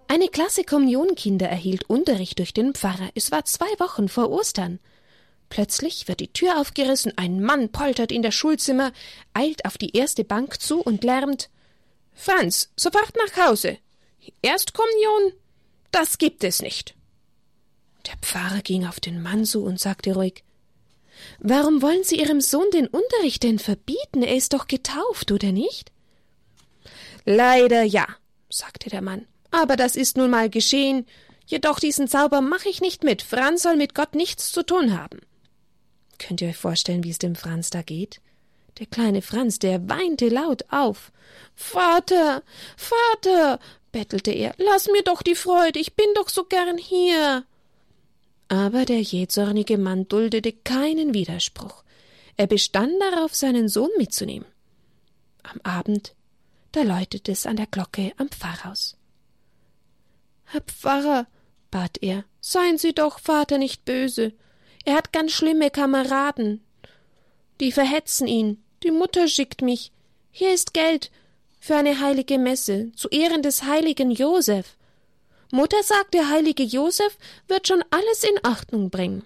Eine 0.10 0.30
Klasse 0.30 0.64
Kommunionkinder 0.64 1.48
erhielt 1.48 1.90
Unterricht 1.90 2.40
durch 2.40 2.54
den 2.54 2.74
Pfarrer. 2.74 3.10
Es 3.14 3.32
war 3.32 3.44
zwei 3.44 3.68
Wochen 3.78 4.08
vor 4.08 4.30
Ostern. 4.30 4.80
Plötzlich 5.50 6.08
wird 6.08 6.22
die 6.22 6.32
Tür 6.32 6.60
aufgerissen, 6.60 7.14
ein 7.18 7.42
Mann 7.42 7.72
poltert 7.72 8.12
in 8.12 8.22
das 8.22 8.36
Schulzimmer, 8.36 8.94
eilt 9.34 9.66
auf 9.66 9.78
die 9.78 9.96
erste 9.96 10.24
Bank 10.24 10.62
zu 10.62 10.82
und 10.82 11.04
lärmt 11.04 11.50
Franz, 12.14 12.72
sofort 12.76 13.14
nach 13.16 13.48
Hause. 13.48 13.78
Erstkommunion? 14.42 15.34
Das 15.92 16.18
gibt 16.18 16.44
es 16.44 16.62
nicht. 16.62 16.96
Der 18.08 18.18
Pfarrer 18.22 18.62
ging 18.62 18.86
auf 18.86 19.00
den 19.00 19.22
Mann 19.22 19.46
zu 19.46 19.64
und 19.64 19.80
sagte 19.80 20.14
ruhig 20.14 20.44
Warum 21.40 21.82
wollen 21.82 22.04
Sie 22.04 22.20
Ihrem 22.20 22.42
Sohn 22.42 22.70
den 22.72 22.88
Unterricht 22.88 23.44
denn 23.44 23.60
verbieten? 23.60 24.24
Er 24.24 24.36
ist 24.36 24.54
doch 24.54 24.68
getauft, 24.68 25.32
oder 25.32 25.52
nicht? 25.52 25.92
Leider 27.26 27.84
ja, 27.84 28.08
sagte 28.50 28.90
der 28.90 29.02
Mann. 29.02 29.28
Aber 29.52 29.76
das 29.76 29.96
ist 29.96 30.18
nun 30.18 30.30
mal 30.30 30.50
geschehen. 30.50 31.06
Jedoch 31.46 31.80
diesen 31.80 32.08
Zauber 32.08 32.42
mache 32.42 32.70
ich 32.70 32.82
nicht 32.82 33.04
mit. 33.04 33.22
Franz 33.22 33.64
soll 33.64 33.78
mit 33.78 33.96
Gott 33.96 34.16
nichts 34.16 34.52
zu 34.52 34.64
tun 34.64 35.00
haben. 35.00 35.22
Könnt 36.20 36.42
ihr 36.42 36.50
euch 36.50 36.58
vorstellen, 36.58 37.04
wie 37.04 37.12
es 37.12 37.20
dem 37.20 37.36
Franz 37.36 37.70
da 37.70 37.82
geht? 37.82 38.22
Der 38.80 38.86
kleine 38.86 39.22
Franz, 39.22 39.60
der 39.60 39.90
weinte 39.90 40.30
laut 40.30 40.66
auf. 40.70 41.12
Vater, 41.56 42.44
Vater, 42.76 43.60
bettelte 43.92 44.32
er, 44.32 44.54
lass 44.58 44.88
mir 44.88 45.04
doch 45.04 45.22
die 45.22 45.36
Freude, 45.36 45.80
ich 45.80 45.96
bin 45.96 46.08
doch 46.16 46.30
so 46.30 46.44
gern 46.44 46.78
hier. 46.78 47.44
Aber 48.50 48.86
der 48.86 49.02
jähzornige 49.02 49.78
Mann 49.78 50.08
duldete 50.08 50.52
keinen 50.52 51.14
Widerspruch. 51.14 51.84
Er 52.36 52.48
bestand 52.48 52.94
darauf, 53.00 53.36
seinen 53.36 53.68
Sohn 53.68 53.90
mitzunehmen. 53.98 54.48
Am 55.44 55.60
Abend, 55.64 56.14
da 56.72 56.84
läutete 56.84 57.32
es 57.32 57.46
an 57.46 57.56
der 57.56 57.68
Glocke 57.68 58.14
am 58.18 58.30
Pfarrhaus. 58.30 58.97
Herr 60.50 60.62
Pfarrer, 60.62 61.28
bat 61.72 61.98
er, 62.02 62.24
seien 62.40 62.78
Sie 62.78 62.94
doch 62.94 63.20
Vater 63.20 63.58
nicht 63.58 63.84
böse. 63.84 64.32
Er 64.86 64.96
hat 64.96 65.12
ganz 65.12 65.34
schlimme 65.34 65.70
Kameraden. 65.70 66.64
Die 67.60 67.74
verhetzen 67.74 68.28
ihn. 68.28 68.64
Die 68.84 68.92
Mutter 68.92 69.28
schickt 69.28 69.62
mich. 69.62 69.92
Hier 70.32 70.54
ist 70.54 70.74
Geld 70.74 71.12
für 71.60 71.76
eine 71.76 72.00
heilige 72.00 72.38
Messe 72.38 72.94
zu 72.96 73.10
Ehren 73.10 73.42
des 73.42 73.64
heiligen 73.64 74.10
Josef. 74.10 74.78
Mutter 75.52 75.84
sagt, 75.84 76.14
der 76.14 76.30
heilige 76.30 76.64
Josef 76.64 77.18
wird 77.48 77.68
schon 77.68 77.84
alles 77.90 78.24
in 78.24 78.38
Ordnung 78.50 78.90
bringen. 78.90 79.26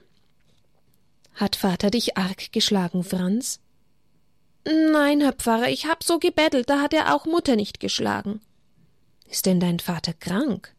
Hat 1.36 1.56
Vater 1.56 1.92
dich 1.92 2.18
arg 2.18 2.52
geschlagen, 2.52 3.04
Franz? 3.04 3.60
Nein, 4.66 5.22
Herr 5.22 5.34
Pfarrer, 5.34 5.70
ich 5.70 5.86
hab 5.86 6.04
so 6.04 6.18
gebettelt, 6.18 6.70
da 6.70 6.82
hat 6.82 6.94
er 6.94 7.14
auch 7.14 7.26
Mutter 7.26 7.56
nicht 7.56 7.80
geschlagen. 7.80 8.42
Ist 9.30 9.46
denn 9.46 9.60
dein 9.60 9.80
Vater 9.80 10.14
krank? 10.14 10.74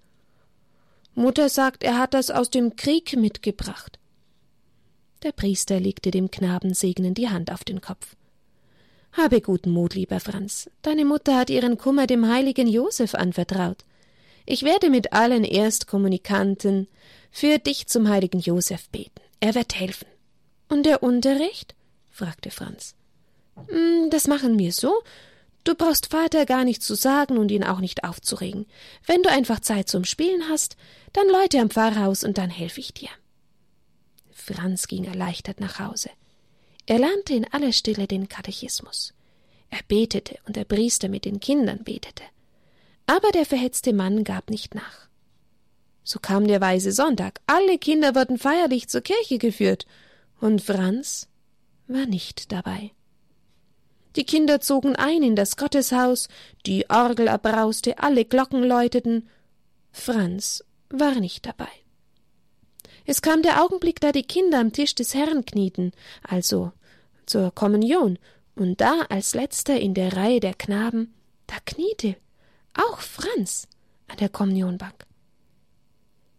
Mutter 1.14 1.49
sagt, 1.49 1.85
er 1.85 1.99
hat 1.99 2.14
das 2.14 2.31
aus 2.31 2.50
dem 2.50 2.76
Krieg 2.76 3.16
mitgebracht. 3.16 3.99
Der 5.23 5.33
Priester 5.33 5.78
legte 5.78 6.11
dem 6.11 6.31
Knaben 6.31 6.75
segnend 6.75 7.19
die 7.19 7.28
Hand 7.28 7.52
auf 7.52 7.64
den 7.64 7.81
Kopf. 7.81 8.16
Habe 9.12 9.40
guten 9.40 9.71
Mut, 9.71 9.95
lieber 9.95 10.21
Franz. 10.21 10.71
Deine 10.81 11.04
Mutter 11.04 11.37
hat 11.37 11.50
ihren 11.50 11.76
Kummer 11.76 12.07
dem 12.07 12.26
heiligen 12.26 12.66
Josef 12.66 13.14
anvertraut. 13.14 13.85
Ich 14.47 14.62
werde 14.62 14.90
mit 14.90 15.12
allen 15.12 15.45
Erstkommunikanten 15.45 16.88
für 17.31 17.59
dich 17.59 17.87
zum 17.87 18.09
heiligen 18.09 18.40
Josef 18.40 18.88
beten. 18.88 19.21
Er 19.38 19.54
wird 19.54 19.78
helfen. 19.78 20.09
Und 20.69 20.87
der 20.87 21.02
Unterricht? 21.02 21.75
fragte 22.11 22.50
Franz. 22.50 22.95
Hm, 23.69 24.09
das 24.11 24.26
machen 24.26 24.59
wir 24.59 24.73
so. 24.73 24.95
Du 25.64 25.75
brauchst 25.75 26.07
Vater 26.07 26.45
gar 26.45 26.64
nicht 26.64 26.83
zu 26.83 26.95
sagen 26.95 27.38
und 27.38 27.50
ihn 27.50 27.64
auch 27.64 27.78
nicht 27.78 28.04
aufzuregen. 28.04 28.66
Wenn 29.07 29.23
du 29.23 29.31
einfach 29.31 29.61
Zeit 29.61 29.88
zum 29.88 30.04
Spielen 30.04 30.49
hast, 30.49 30.76
dann 31.12 31.28
läute 31.28 31.61
am 31.61 31.71
Pfarrhaus 31.71 32.25
und 32.25 32.38
dann 32.38 32.50
helfe 32.50 32.81
ich 32.81 32.92
dir. 32.92 33.11
Franz 34.33 34.88
ging 34.88 35.04
erleichtert 35.04 35.61
nach 35.61 35.78
Hause. 35.78 36.11
Er 36.87 36.99
lernte 36.99 37.35
in 37.35 37.47
aller 37.52 37.73
Stille 37.73 38.09
den 38.09 38.28
Katechismus. 38.28 39.14
Er 39.71 39.81
betete 39.87 40.38
und 40.47 40.57
der 40.57 40.64
Priester 40.64 41.09
mit 41.09 41.25
den 41.25 41.38
Kindern 41.38 41.85
betete. 41.85 42.25
Aber 43.07 43.31
der 43.31 43.47
verhetzte 43.47 43.92
Mann 43.92 44.25
gab 44.25 44.50
nicht 44.50 44.75
nach. 44.75 45.09
So 46.04 46.19
kam 46.19 46.49
der 46.49 46.61
weise 46.61 46.90
Sonntag, 46.90 47.40
alle 47.47 47.78
Kinder 47.78 48.14
wurden 48.16 48.38
feierlich 48.38 48.88
zur 48.88 49.02
Kirche 49.02 49.38
geführt, 49.38 49.87
und 50.40 50.61
Franz 50.61 51.28
war 51.87 52.07
nicht 52.07 52.50
dabei. 52.50 52.90
Die 54.16 54.25
Kinder 54.25 54.61
zogen 54.61 54.97
ein 54.97 55.23
in 55.23 55.37
das 55.37 55.57
Gotteshaus, 55.57 56.28
die 56.66 56.88
Orgel 56.90 57.28
erbrauste, 57.28 57.99
alle 57.99 58.25
Glocken 58.25 58.62
läuteten. 58.62 59.28
Franz 59.90 60.64
war 60.90 61.14
nicht 61.21 61.47
dabei. 61.47 61.69
Es 63.04 63.23
kam 63.23 63.42
der 63.42 63.62
Augenblick, 63.62 64.00
da 64.00 64.12
die 64.12 64.23
Kinder 64.23 64.61
am 64.61 64.73
Tisch 64.73 64.95
des 64.95 65.14
Herrn 65.14 65.45
knieten, 65.45 65.92
also 66.23 66.73
zur 67.26 67.50
Kommunion, 67.52 68.19
und 68.54 68.81
da 68.81 69.07
als 69.09 69.35
letzter 69.35 69.81
in 69.81 69.95
der 69.95 70.14
Reihe 70.14 70.40
der 70.40 70.54
Knaben, 70.54 71.14
da 71.47 71.57
kniete 71.64 72.16
auch 72.75 73.00
Franz 73.00 73.66
an 74.09 74.19
der 74.19 74.28
Kommunionbank. 74.28 75.07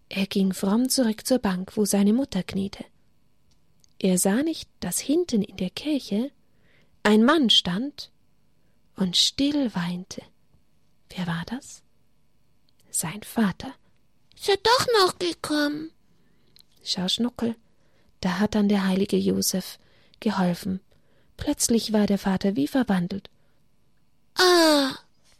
Er 0.09 0.27
ging 0.27 0.53
fromm 0.53 0.89
zurück 0.89 1.25
zur 1.25 1.39
Bank, 1.39 1.75
wo 1.75 1.85
seine 1.85 2.13
Mutter 2.13 2.43
kniete. 2.43 2.85
Er 3.99 4.17
sah 4.17 4.43
nicht, 4.43 4.69
dass 4.79 4.99
hinten 4.99 5.41
in 5.41 5.57
der 5.57 5.69
Kirche 5.69 6.31
ein 7.03 7.23
Mann 7.23 7.49
stand 7.49 8.11
und 8.95 9.17
still 9.17 9.75
weinte. 9.75 10.21
Wer 11.09 11.27
war 11.27 11.43
das? 11.45 11.83
Sein 12.89 13.21
Vater. 13.23 13.73
Ist 14.35 14.49
er 14.49 14.57
doch 14.57 14.87
noch 14.99 15.19
gekommen? 15.19 15.91
Schau, 16.83 17.07
Schnuckel, 17.07 17.55
da 18.21 18.39
hat 18.39 18.55
dann 18.55 18.69
der 18.69 18.85
heilige 18.85 19.17
Josef 19.17 19.79
geholfen. 20.19 20.79
Plötzlich 21.37 21.93
war 21.93 22.07
der 22.07 22.17
Vater 22.17 22.55
wie 22.55 22.67
verwandelt. 22.67 23.29
Ah, 24.35 24.91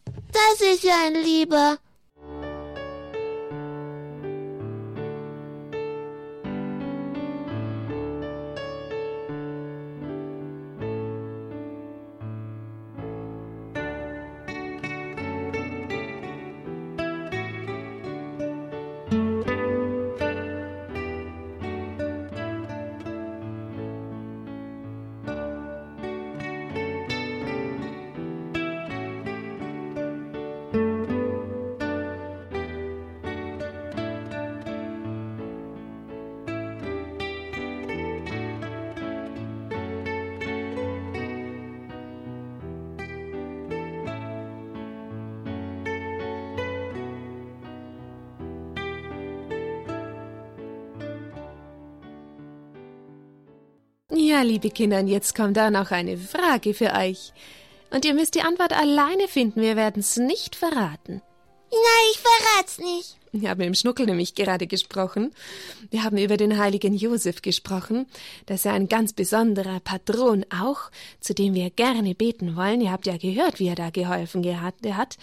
das 0.06 0.62
ist 0.62 0.84
ja 0.84 0.96
ein 1.06 1.16
Lieber. 1.24 1.80
Liebe 54.44 54.70
Kinder, 54.70 55.00
jetzt 55.02 55.36
kommt 55.36 55.58
da 55.58 55.72
noch 55.72 55.92
eine 55.92 56.18
Frage 56.18 56.74
für 56.74 56.94
euch. 56.94 57.34
Und 57.92 58.06
ihr 58.06 58.14
müsst 58.14 58.36
die 58.36 58.42
Antwort 58.42 58.74
alleine 58.74 59.28
finden, 59.28 59.62
wir 59.62 59.76
werden 59.76 60.00
es 60.00 60.18
nicht 60.18 60.56
verraten. 60.56 61.22
Nein, 61.72 62.12
ich 62.12 62.20
verrat's 62.20 62.80
nicht. 62.80 63.18
Wir 63.36 63.50
haben 63.50 63.62
im 63.62 63.74
Schnuckel 63.74 64.06
nämlich 64.06 64.36
gerade 64.36 64.68
gesprochen. 64.68 65.32
Wir 65.90 66.04
haben 66.04 66.20
über 66.20 66.38
den 66.38 66.60
heiligen 66.60 66.94
Josef 66.94 67.42
gesprochen. 67.42 68.06
Das 68.46 68.58
ist 68.58 68.66
ja 68.66 68.74
ein 68.74 68.88
ganz 68.88 69.12
besonderer 69.12 69.80
Patron 69.80 70.46
auch, 70.56 70.92
zu 71.20 71.34
dem 71.34 71.56
wir 71.56 71.72
gerne 71.72 72.14
beten 72.14 72.56
wollen. 72.56 72.80
Ihr 72.80 72.92
habt 72.92 73.08
ja 73.08 73.18
gehört, 73.18 73.60
wie 73.60 73.70
er 73.70 73.76
da 73.76 73.90
geholfen 73.90 74.46
hat. 74.62 75.18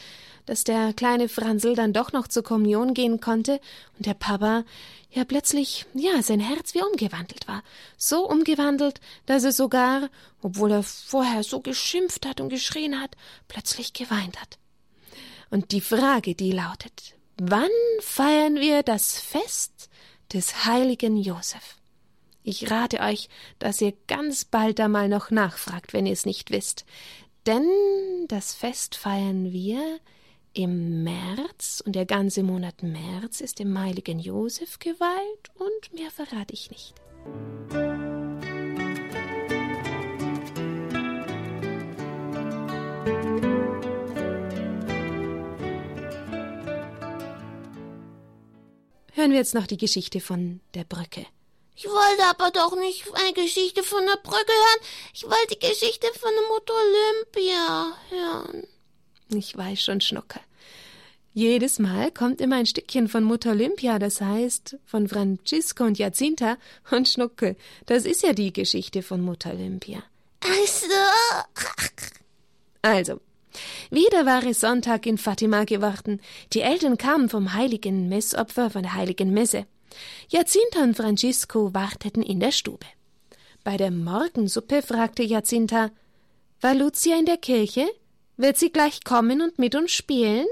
Dass 0.44 0.64
der 0.64 0.92
kleine 0.92 1.28
Franzl 1.28 1.76
dann 1.76 1.92
doch 1.92 2.12
noch 2.12 2.26
zur 2.26 2.42
Kommunion 2.42 2.94
gehen 2.94 3.20
konnte 3.20 3.60
und 3.96 4.06
der 4.06 4.14
Papa 4.14 4.64
ja 5.12 5.24
plötzlich, 5.24 5.86
ja, 5.94 6.20
sein 6.20 6.40
Herz 6.40 6.74
wie 6.74 6.82
umgewandelt 6.82 7.46
war. 7.46 7.62
So 7.96 8.28
umgewandelt, 8.28 9.00
dass 9.26 9.44
er 9.44 9.52
sogar, 9.52 10.10
obwohl 10.42 10.72
er 10.72 10.82
vorher 10.82 11.44
so 11.44 11.60
geschimpft 11.60 12.26
hat 12.26 12.40
und 12.40 12.48
geschrien 12.48 13.00
hat, 13.00 13.16
plötzlich 13.46 13.92
geweint 13.92 14.40
hat. 14.40 14.58
Und 15.48 15.70
die 15.70 15.80
Frage, 15.80 16.34
die 16.34 16.50
lautet, 16.50 17.14
wann 17.40 17.70
feiern 18.00 18.57
wir 18.57 18.83
das 18.83 19.18
Fest 19.18 19.88
des 20.33 20.66
heiligen 20.66 21.16
Josef? 21.16 21.76
Ich 22.42 22.70
rate 22.70 23.00
euch, 23.00 23.29
dass 23.59 23.81
ihr 23.81 23.94
ganz 24.07 24.44
bald 24.44 24.79
einmal 24.79 25.09
noch 25.09 25.31
nachfragt, 25.31 25.92
wenn 25.92 26.07
ihr 26.07 26.12
es 26.12 26.26
nicht 26.26 26.50
wisst. 26.50 26.85
Denn 27.46 27.66
das 28.29 28.55
Fest 28.55 28.94
feiern 28.94 29.53
wir 29.53 30.00
im 30.53 31.03
März 31.03 31.83
und 31.85 31.94
der 31.96 32.07
ganze 32.07 32.42
Monat 32.42 32.83
März 32.83 33.40
ist 33.40 33.59
dem 33.59 33.79
heiligen 33.79 34.18
Josef 34.18 34.79
geweiht 34.79 35.50
und 35.55 35.94
mehr 35.94 36.11
verrate 36.11 36.53
ich 36.53 36.70
nicht. 36.70 36.94
Hören 49.20 49.33
wir 49.33 49.38
jetzt 49.38 49.54
noch 49.54 49.66
die 49.66 49.76
Geschichte 49.76 50.18
von 50.18 50.61
der 50.72 50.85
Brücke. 50.85 51.26
Ich 51.76 51.85
wollte 51.85 52.24
aber 52.30 52.50
doch 52.50 52.74
nicht 52.74 53.04
eine 53.12 53.35
Geschichte 53.35 53.83
von 53.83 54.06
der 54.06 54.16
Brücke 54.16 54.50
hören. 54.50 54.87
Ich 55.12 55.24
wollte 55.24 55.56
die 55.56 55.59
Geschichte 55.59 56.06
von 56.18 56.30
der 56.33 56.48
Mutter 56.48 56.72
Olympia 56.72 57.92
hören. 58.09 58.66
Ich 59.28 59.54
weiß 59.54 59.83
schon, 59.83 60.00
Schnucke. 60.00 60.40
Jedes 61.35 61.78
Mal 61.78 62.11
kommt 62.11 62.40
immer 62.40 62.56
ein 62.56 62.64
Stückchen 62.64 63.09
von 63.09 63.22
Mutter 63.22 63.50
Olympia, 63.50 63.98
das 63.98 64.22
heißt 64.22 64.78
von 64.87 65.06
Francisco 65.06 65.85
und 65.85 65.98
Jacinta 65.98 66.56
und 66.90 67.06
Schnucke. 67.06 67.56
Das 67.85 68.06
ist 68.06 68.22
ja 68.22 68.33
die 68.33 68.54
Geschichte 68.54 69.02
von 69.02 69.20
Mutter 69.20 69.50
Olympia. 69.50 70.02
Also. 70.40 70.87
Also, 72.80 73.20
wieder 73.90 74.26
war 74.26 74.44
es 74.44 74.60
Sonntag 74.60 75.06
in 75.06 75.18
Fatima 75.18 75.64
geworden. 75.64 76.20
Die 76.52 76.60
Eltern 76.60 76.98
kamen 76.98 77.28
vom 77.28 77.54
heiligen 77.54 78.08
Messopfer, 78.08 78.70
von 78.70 78.82
der 78.82 78.94
heiligen 78.94 79.32
Messe. 79.32 79.66
Jacinta 80.28 80.82
und 80.82 80.96
Francisco 80.96 81.74
warteten 81.74 82.22
in 82.22 82.40
der 82.40 82.52
Stube. 82.52 82.86
Bei 83.64 83.76
der 83.76 83.90
Morgensuppe 83.90 84.82
fragte 84.82 85.22
Jacinta, 85.22 85.90
war 86.60 86.74
Lucia 86.74 87.18
in 87.18 87.26
der 87.26 87.38
Kirche? 87.38 87.88
Wird 88.36 88.56
sie 88.56 88.70
gleich 88.70 89.04
kommen 89.04 89.42
und 89.42 89.58
mit 89.58 89.74
uns 89.74 89.92
spielen? 89.92 90.46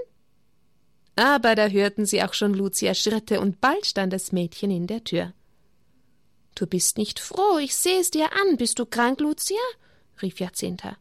Aber 1.17 1.55
da 1.55 1.69
hörten 1.69 2.07
sie 2.07 2.23
auch 2.23 2.35
schon 2.35 2.55
Lucias 2.55 2.99
Schritte 2.99 3.41
und 3.41 3.61
bald 3.61 3.87
stand 3.87 4.13
das 4.13 4.33
Mädchen 4.33 4.71
in 4.71 4.87
der 4.87 5.05
Tür. 5.05 5.33
Du 6.55 6.67
bist 6.67 6.99
nicht 6.99 7.19
froh, 7.19 7.59
ich 7.59 7.75
sehe 7.75 8.01
es 8.01 8.11
dir 8.11 8.33
an. 8.33 8.57
Bist 8.57 8.79
du 8.79 8.87
krank, 8.87 9.21
Lucia? 9.21 9.57
rief 10.21 10.41
Jacinta. 10.41 10.97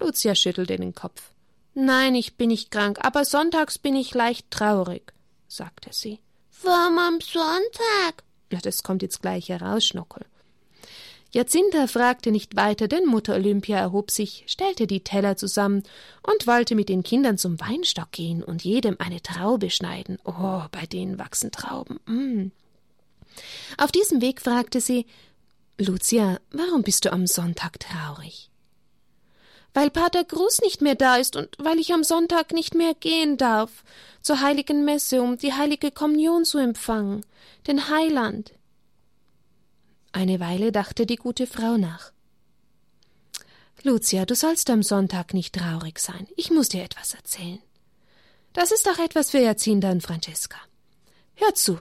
Lucia 0.00 0.34
schüttelte 0.34 0.76
den 0.76 0.94
Kopf. 0.94 1.30
Nein, 1.74 2.14
ich 2.14 2.36
bin 2.36 2.48
nicht 2.48 2.70
krank, 2.70 2.98
aber 3.02 3.24
sonntags 3.24 3.78
bin 3.78 3.94
ich 3.94 4.14
leicht 4.14 4.50
traurig, 4.50 5.12
sagte 5.46 5.90
sie. 5.92 6.18
Warum 6.62 6.98
am 6.98 7.20
Sonntag? 7.20 8.24
Ja, 8.50 8.58
das 8.60 8.82
kommt 8.82 9.02
jetzt 9.02 9.22
gleich 9.22 9.48
heraus, 9.48 9.84
Schnuckel. 9.84 10.24
Jacinta 11.30 11.86
fragte 11.86 12.30
nicht 12.32 12.56
weiter, 12.56 12.88
denn 12.88 13.04
Mutter 13.04 13.34
Olympia 13.34 13.78
erhob 13.78 14.10
sich, 14.10 14.44
stellte 14.46 14.86
die 14.86 15.04
Teller 15.04 15.36
zusammen 15.36 15.82
und 16.22 16.46
wollte 16.46 16.74
mit 16.74 16.88
den 16.88 17.02
Kindern 17.02 17.36
zum 17.36 17.60
Weinstock 17.60 18.12
gehen 18.12 18.42
und 18.42 18.64
jedem 18.64 18.96
eine 18.98 19.20
Traube 19.20 19.68
schneiden. 19.68 20.18
Oh, 20.24 20.62
bei 20.72 20.86
denen 20.86 21.18
wachsen 21.18 21.52
Trauben. 21.52 22.00
Mm. 22.06 22.50
Auf 23.76 23.92
diesem 23.92 24.22
Weg 24.22 24.40
fragte 24.40 24.80
sie 24.80 25.06
Lucia, 25.76 26.40
warum 26.50 26.82
bist 26.82 27.04
du 27.04 27.12
am 27.12 27.26
Sonntag 27.26 27.78
traurig? 27.78 28.47
Weil 29.74 29.90
Pater 29.90 30.24
Gruß 30.24 30.60
nicht 30.62 30.80
mehr 30.80 30.94
da 30.94 31.16
ist 31.16 31.36
und 31.36 31.54
weil 31.58 31.78
ich 31.78 31.92
am 31.92 32.04
Sonntag 32.04 32.52
nicht 32.52 32.74
mehr 32.74 32.94
gehen 32.94 33.36
darf 33.36 33.84
zur 34.22 34.40
heiligen 34.40 34.84
Messe, 34.84 35.22
um 35.22 35.38
die 35.38 35.52
heilige 35.52 35.90
Kommunion 35.90 36.44
zu 36.44 36.58
empfangen, 36.58 37.24
den 37.66 37.88
Heiland. 37.88 38.52
Eine 40.12 40.40
Weile 40.40 40.72
dachte 40.72 41.06
die 41.06 41.16
gute 41.16 41.46
Frau 41.46 41.76
nach. 41.76 42.12
Lucia, 43.82 44.26
du 44.26 44.34
sollst 44.34 44.70
am 44.70 44.82
Sonntag 44.82 45.34
nicht 45.34 45.54
traurig 45.54 46.00
sein. 46.00 46.26
Ich 46.36 46.50
muss 46.50 46.68
dir 46.68 46.82
etwas 46.82 47.14
erzählen. 47.14 47.60
Das 48.52 48.72
ist 48.72 48.86
doch 48.86 48.98
etwas 48.98 49.30
für 49.30 49.38
Jacinta 49.38 49.90
und 49.90 50.02
Francesca. 50.02 50.58
Hör 51.36 51.54
zu. 51.54 51.78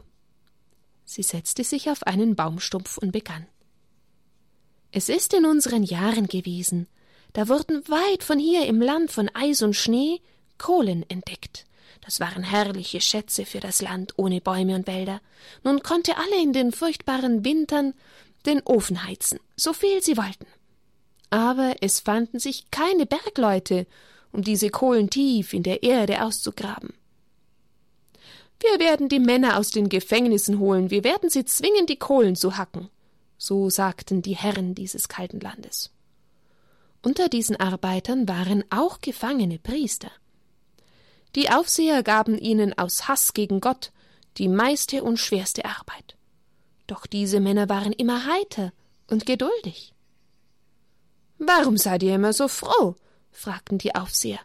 Sie 1.06 1.24
setzte 1.24 1.64
sich 1.64 1.90
auf 1.90 2.04
einen 2.04 2.36
Baumstumpf 2.36 2.98
und 2.98 3.12
begann. 3.12 3.48
Es 4.92 5.10
ist 5.10 5.34
in 5.34 5.46
unseren 5.46 5.84
Jahren 5.84 6.28
gewesen, 6.28 6.88
da 7.34 7.48
wurden 7.48 7.88
weit 7.88 8.24
von 8.24 8.40
hier 8.40 8.66
im 8.66 8.82
Land 8.82 9.12
von 9.12 9.30
Eis 9.34 9.62
und 9.62 9.76
Schnee 9.76 10.22
Kohlen 10.58 11.08
entdeckt. 11.10 11.66
Das 12.04 12.20
waren 12.20 12.44
herrliche 12.44 13.02
Schätze 13.02 13.46
für 13.46 13.60
das 13.60 13.82
Land 13.82 14.14
ohne 14.18 14.40
Bäume 14.40 14.76
und 14.76 14.88
Wälder. 14.88 15.22
Nun 15.64 15.82
konnte 15.82 16.18
alle 16.18 16.42
in 16.42 16.54
den 16.54 16.72
furchtbaren 16.72 17.44
Wintern 17.44 17.94
den 18.46 18.62
Ofen 18.64 19.04
heizen, 19.04 19.40
so 19.56 19.74
viel 19.74 20.02
sie 20.02 20.18
wollten. 20.18 20.48
Aber 21.30 21.76
es 21.82 22.00
fanden 22.00 22.40
sich 22.40 22.72
keine 22.72 23.06
Bergleute, 23.06 23.86
um 24.32 24.42
diese 24.42 24.70
Kohlen 24.70 25.10
tief 25.10 25.54
in 25.54 25.64
der 25.64 25.84
Erde 25.84 26.24
auszugraben. 26.24 26.94
Wir 28.60 28.80
werden 28.80 29.10
die 29.10 29.20
Männer 29.20 29.58
aus 29.58 29.70
den 29.70 29.90
Gefängnissen 29.90 30.60
holen, 30.60 30.90
wir 30.90 31.04
werden 31.04 31.30
sie 31.30 31.46
zwingen, 31.46 31.86
die 31.86 32.00
Kohlen 32.00 32.36
zu 32.36 32.58
hacken, 32.58 32.90
so 33.38 33.70
sagten 33.70 34.22
die 34.22 34.36
Herren 34.36 34.74
dieses 34.74 35.10
kalten 35.10 35.40
Landes. 35.40 35.92
Unter 37.02 37.30
diesen 37.30 37.56
Arbeitern 37.56 38.28
waren 38.28 38.64
auch 38.70 39.02
gefangene 39.02 39.60
Priester. 39.60 40.12
Die 41.36 41.50
Aufseher 41.50 42.04
gaben 42.04 42.38
ihnen 42.38 42.78
aus 42.78 43.08
Hass 43.08 43.34
gegen 43.34 43.62
Gott 43.62 43.92
die 44.38 44.48
meiste 44.48 45.04
und 45.04 45.18
schwerste 45.18 45.66
Arbeit. 45.66 46.18
Doch 46.88 47.06
diese 47.06 47.40
Männer 47.40 47.70
waren 47.70 47.92
immer 47.92 48.26
heiter 48.26 48.72
und 49.08 49.26
geduldig. 49.26 49.94
Warum 51.38 51.78
seid 51.78 52.04
ihr 52.04 52.16
immer 52.16 52.34
so 52.34 52.48
froh? 52.48 52.96
fragten 53.32 53.78
die 53.78 53.94
Aufseher. 53.94 54.40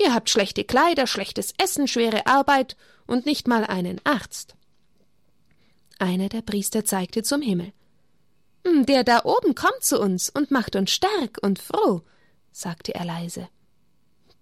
Ihr 0.00 0.14
habt 0.14 0.30
schlechte 0.30 0.64
Kleider, 0.64 1.06
schlechtes 1.06 1.52
Essen, 1.58 1.86
schwere 1.86 2.26
Arbeit 2.26 2.76
und 3.06 3.26
nicht 3.26 3.46
mal 3.46 3.64
einen 3.64 4.00
Arzt. 4.04 4.54
Einer 5.98 6.28
der 6.28 6.42
Priester 6.42 6.84
zeigte 6.84 7.22
zum 7.22 7.42
Himmel. 7.42 7.72
Hm, 8.66 8.86
der 8.86 9.04
da 9.04 9.24
oben 9.24 9.54
kommt 9.54 9.82
zu 9.82 10.00
uns 10.00 10.30
und 10.30 10.50
macht 10.50 10.76
uns 10.76 10.90
stark 10.90 11.38
und 11.42 11.58
froh, 11.58 12.02
sagte 12.52 12.94
er 12.94 13.04
leise. 13.04 13.48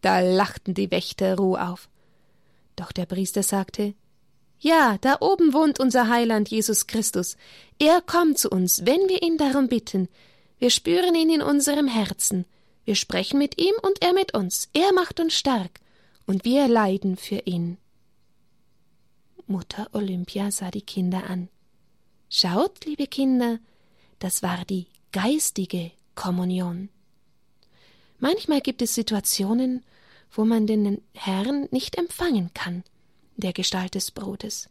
Da 0.00 0.20
lachten 0.20 0.74
die 0.74 0.90
Wächter 0.90 1.36
roh 1.36 1.56
auf. 1.56 1.88
Doch 2.76 2.92
der 2.92 3.06
Priester 3.06 3.42
sagte 3.42 3.94
Ja, 4.58 4.98
da 5.00 5.18
oben 5.20 5.52
wohnt 5.52 5.80
unser 5.80 6.08
Heiland 6.08 6.48
Jesus 6.48 6.86
Christus. 6.86 7.36
Er 7.78 8.00
kommt 8.00 8.38
zu 8.38 8.50
uns, 8.50 8.86
wenn 8.86 9.08
wir 9.08 9.22
ihn 9.22 9.36
darum 9.36 9.68
bitten. 9.68 10.08
Wir 10.58 10.70
spüren 10.70 11.14
ihn 11.14 11.30
in 11.30 11.42
unserem 11.42 11.88
Herzen. 11.88 12.46
Wir 12.84 12.94
sprechen 12.94 13.38
mit 13.38 13.60
ihm 13.60 13.74
und 13.82 14.02
er 14.02 14.12
mit 14.12 14.34
uns. 14.34 14.68
Er 14.72 14.92
macht 14.92 15.20
uns 15.20 15.34
stark, 15.34 15.80
und 16.26 16.44
wir 16.44 16.68
leiden 16.68 17.16
für 17.16 17.40
ihn. 17.44 17.78
Mutter 19.46 19.88
Olympia 19.92 20.50
sah 20.50 20.70
die 20.70 20.82
Kinder 20.82 21.28
an. 21.28 21.48
Schaut, 22.28 22.84
liebe 22.84 23.06
Kinder, 23.06 23.58
das 24.20 24.42
war 24.42 24.64
die 24.64 24.86
geistige 25.12 25.90
Kommunion. 26.14 26.88
Manchmal 28.20 28.60
gibt 28.60 28.82
es 28.82 28.94
Situationen, 28.94 29.82
wo 30.30 30.44
man 30.44 30.66
den 30.66 31.02
Herrn 31.14 31.66
nicht 31.70 31.96
empfangen 31.96 32.52
kann, 32.54 32.84
der 33.36 33.52
Gestalt 33.52 33.94
des 33.94 34.10
Brotes. 34.10 34.68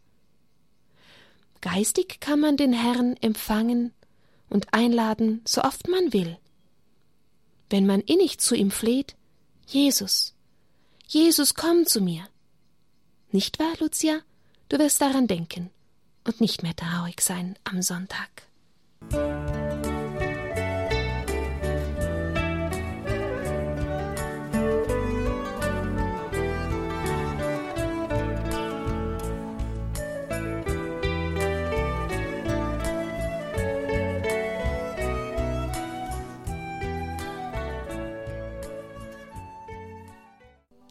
Geistig 1.61 2.21
kann 2.21 2.39
man 2.39 2.55
den 2.55 2.71
Herrn 2.71 3.17
empfangen 3.17 3.91
und 4.49 4.73
einladen, 4.73 5.41
so 5.45 5.61
oft 5.61 5.89
man 5.89 6.13
will. 6.13 6.37
Wenn 7.69 7.85
man 7.85 8.01
innig 8.01 8.39
zu 8.39 8.55
ihm 8.55 8.71
fleht, 8.71 9.15
Jesus, 9.67 10.33
Jesus, 11.07 11.55
komm 11.55 11.85
zu 11.85 12.01
mir. 12.01 12.27
Nicht 13.31 13.59
wahr, 13.59 13.73
Lucia? 13.79 14.21
Du 14.69 14.77
wirst 14.79 15.01
daran 15.01 15.27
denken 15.27 15.69
und 16.23 16.39
nicht 16.39 16.63
mehr 16.63 16.75
traurig 16.75 17.21
sein 17.21 17.57
am 17.63 17.81
Sonntag. 17.81 18.48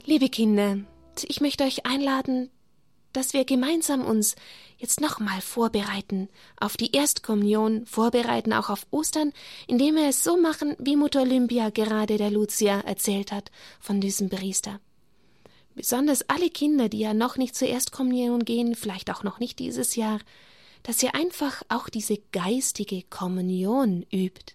Liebe 0.08 0.30
Kinder, 0.30 0.78
ich 1.22 1.42
möchte 1.42 1.64
euch 1.64 1.84
einladen, 1.84 2.48
dass 3.12 3.32
wir 3.32 3.44
gemeinsam 3.44 4.04
uns 4.04 4.36
jetzt 4.76 5.00
nochmal 5.00 5.40
vorbereiten 5.40 6.28
auf 6.58 6.76
die 6.76 6.92
Erstkommunion, 6.92 7.86
vorbereiten 7.86 8.52
auch 8.52 8.70
auf 8.70 8.86
Ostern, 8.90 9.32
indem 9.66 9.96
wir 9.96 10.08
es 10.08 10.22
so 10.22 10.36
machen, 10.36 10.76
wie 10.78 10.96
Mutter 10.96 11.22
Olympia 11.22 11.70
gerade 11.70 12.16
der 12.16 12.30
Lucia 12.30 12.80
erzählt 12.80 13.32
hat 13.32 13.50
von 13.80 14.00
diesem 14.00 14.28
Priester. 14.28 14.80
Besonders 15.74 16.28
alle 16.28 16.50
Kinder, 16.50 16.88
die 16.88 16.98
ja 16.98 17.14
noch 17.14 17.36
nicht 17.36 17.54
zur 17.54 17.68
Erstkommunion 17.68 18.44
gehen, 18.44 18.74
vielleicht 18.74 19.10
auch 19.10 19.22
noch 19.22 19.38
nicht 19.38 19.58
dieses 19.58 19.94
Jahr, 19.94 20.18
dass 20.82 21.02
ihr 21.02 21.14
einfach 21.14 21.62
auch 21.68 21.88
diese 21.88 22.18
geistige 22.32 23.02
Kommunion 23.04 24.04
übt. 24.12 24.54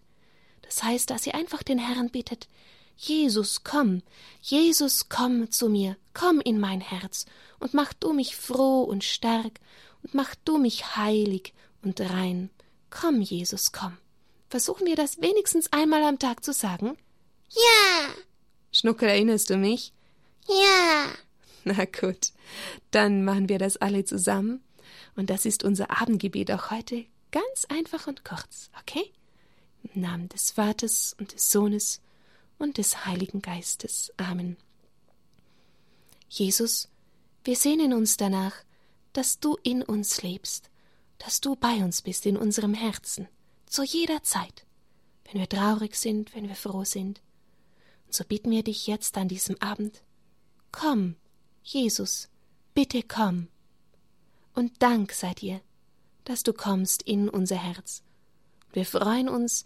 Das 0.63 0.83
heißt, 0.83 1.09
dass 1.09 1.27
ihr 1.27 1.35
einfach 1.35 1.63
den 1.63 1.77
Herrn 1.79 2.09
bittet, 2.09 2.47
Jesus, 2.95 3.63
komm, 3.63 4.01
Jesus, 4.41 5.09
komm 5.09 5.51
zu 5.51 5.69
mir, 5.69 5.97
komm 6.13 6.41
in 6.41 6.59
mein 6.59 6.81
Herz, 6.81 7.25
und 7.59 7.73
mach 7.73 7.93
du 7.93 8.13
mich 8.13 8.35
froh 8.35 8.83
und 8.83 9.03
stark, 9.03 9.59
und 10.03 10.13
mach 10.13 10.35
du 10.45 10.57
mich 10.57 10.95
heilig 10.95 11.53
und 11.81 11.99
rein. 12.01 12.49
Komm, 12.89 13.21
Jesus, 13.21 13.71
komm. 13.71 13.97
Versuchen 14.49 14.85
wir 14.85 14.95
das 14.95 15.21
wenigstens 15.21 15.71
einmal 15.73 16.03
am 16.03 16.19
Tag 16.19 16.43
zu 16.43 16.53
sagen? 16.53 16.97
Ja. 17.49 18.13
Schnuckel, 18.71 19.09
erinnerst 19.09 19.49
du 19.49 19.57
mich? 19.57 19.93
Ja. 20.47 21.07
Na 21.63 21.85
gut, 21.85 22.31
dann 22.91 23.23
machen 23.23 23.49
wir 23.49 23.57
das 23.57 23.77
alle 23.77 24.05
zusammen. 24.05 24.63
Und 25.15 25.29
das 25.29 25.45
ist 25.45 25.63
unser 25.63 25.89
Abendgebet 25.89 26.51
auch 26.51 26.71
heute 26.71 27.05
ganz 27.31 27.65
einfach 27.69 28.07
und 28.07 28.23
kurz, 28.25 28.69
okay? 28.79 29.11
Im 29.83 30.01
Namen 30.01 30.29
des 30.29 30.51
Vaters 30.51 31.15
und 31.19 31.33
des 31.33 31.51
Sohnes 31.51 32.01
und 32.63 32.77
des 32.77 33.05
Heiligen 33.05 33.41
Geistes. 33.41 34.13
Amen. 34.15 34.55
Jesus, 36.29 36.87
wir 37.43 37.57
sehnen 37.57 37.93
uns 37.93 38.15
danach, 38.15 38.55
dass 39.11 39.39
du 39.39 39.57
in 39.63 39.83
uns 39.83 40.23
lebst, 40.23 40.69
dass 41.17 41.41
du 41.41 41.57
bei 41.57 41.83
uns 41.83 42.01
bist 42.01 42.25
in 42.25 42.37
unserem 42.37 42.73
Herzen, 42.73 43.27
zu 43.65 43.83
jeder 43.83 44.23
Zeit, 44.23 44.65
wenn 45.25 45.41
wir 45.41 45.49
traurig 45.49 45.95
sind, 45.95 46.33
wenn 46.35 46.47
wir 46.47 46.55
froh 46.55 46.85
sind. 46.85 47.21
Und 48.05 48.15
so 48.15 48.23
bitten 48.23 48.49
wir 48.49 48.63
dich 48.63 48.87
jetzt 48.87 49.17
an 49.17 49.27
diesem 49.27 49.61
Abend, 49.61 50.01
komm, 50.71 51.17
Jesus, 51.63 52.29
bitte 52.73 53.03
komm. 53.03 53.49
Und 54.53 54.81
Dank 54.81 55.11
sei 55.11 55.33
dir, 55.33 55.59
dass 56.23 56.43
du 56.43 56.53
kommst 56.53 57.01
in 57.01 57.27
unser 57.27 57.57
Herz. 57.57 58.03
Und 58.67 58.77
wir 58.77 58.85
freuen 58.85 59.27
uns, 59.27 59.65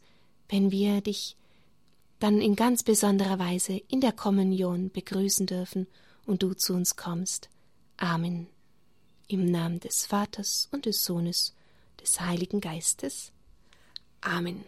wenn 0.49 0.71
wir 0.71 1.01
dich 1.01 1.37
dann 2.19 2.41
in 2.41 2.55
ganz 2.55 2.83
besonderer 2.83 3.39
Weise 3.39 3.81
in 3.89 4.01
der 4.01 4.11
Kommunion 4.11 4.91
begrüßen 4.91 5.45
dürfen 5.45 5.87
und 6.25 6.43
du 6.43 6.53
zu 6.53 6.73
uns 6.73 6.95
kommst. 6.95 7.49
Amen. 7.97 8.47
Im 9.27 9.45
Namen 9.45 9.79
des 9.79 10.05
Vaters 10.05 10.69
und 10.71 10.85
des 10.85 11.03
Sohnes, 11.03 11.55
des 12.01 12.19
Heiligen 12.19 12.61
Geistes. 12.61 13.31
Amen. 14.21 14.63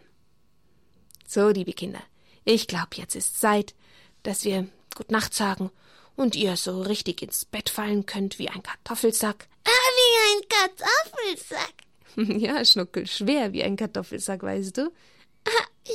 So, 1.27 1.49
liebe 1.49 1.73
Kinder, 1.73 2.01
ich 2.43 2.67
glaube, 2.67 2.95
jetzt 2.95 3.15
ist 3.15 3.39
Zeit, 3.39 3.75
dass 4.23 4.43
wir 4.43 4.67
Gut 4.95 5.11
Nacht 5.11 5.33
sagen 5.33 5.71
und 6.15 6.35
ihr 6.35 6.57
so 6.57 6.81
richtig 6.81 7.21
ins 7.21 7.45
Bett 7.45 7.69
fallen 7.69 8.05
könnt 8.05 8.39
wie 8.39 8.49
ein 8.49 8.63
Kartoffelsack. 8.63 9.47
Ah, 9.63 9.69
wie 9.69 10.35
ein 10.35 10.41
Kartoffelsack. 10.49 11.73
ja, 12.41 12.65
Schnuckel, 12.65 13.07
schwer 13.07 13.53
wie 13.53 13.63
ein 13.63 13.77
Kartoffelsack, 13.77 14.43
weißt 14.43 14.77
du? 14.77 14.91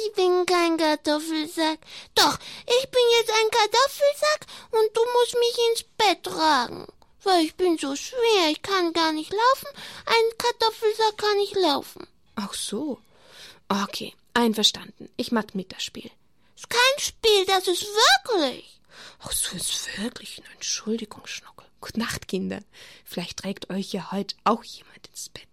Ich 0.05 0.13
bin 0.13 0.45
kein 0.47 0.77
Kartoffelsack. 0.77 1.79
Doch, 2.15 2.39
ich 2.67 2.91
bin 2.91 3.03
jetzt 3.19 3.31
ein 3.31 3.51
Kartoffelsack 3.51 4.47
und 4.71 4.97
du 4.97 5.01
musst 5.13 5.35
mich 5.35 5.59
ins 5.71 5.85
Bett 5.97 6.23
tragen. 6.23 6.87
Weil 7.23 7.45
ich 7.45 7.55
bin 7.55 7.79
so 7.79 7.97
schwer, 7.97 8.51
ich 8.51 8.61
kann 8.61 8.93
gar 8.93 9.13
nicht 9.13 9.33
laufen. 9.33 9.69
Ein 10.05 10.39
Kartoffelsack 10.39 11.17
kann 11.17 11.37
nicht 11.39 11.57
laufen. 11.57 12.07
Ach 12.37 12.53
so. 12.53 12.99
Okay, 13.69 14.15
einverstanden. 14.35 15.09
Ich 15.17 15.33
mag 15.33 15.55
mit 15.55 15.73
das 15.73 15.83
Spiel. 15.83 16.11
ist 16.57 16.69
kein 16.69 16.99
Spiel, 16.99 17.47
das 17.47 17.67
ist 17.69 17.87
wirklich. 17.87 18.81
Ach, 19.21 19.33
so 19.33 19.57
ist 19.57 19.99
wirklich. 19.99 20.43
Entschuldigung, 20.55 21.27
Schnuckel. 21.27 21.67
Gute 21.81 22.01
Nacht, 22.01 22.29
Kinder. 22.29 22.61
Vielleicht 23.05 23.39
trägt 23.39 23.71
euch 23.71 23.93
ja 23.93 24.13
heute 24.13 24.37
auch 24.45 24.65
jemand 24.65 25.07
ins 25.09 25.31
Bett. 25.31 25.49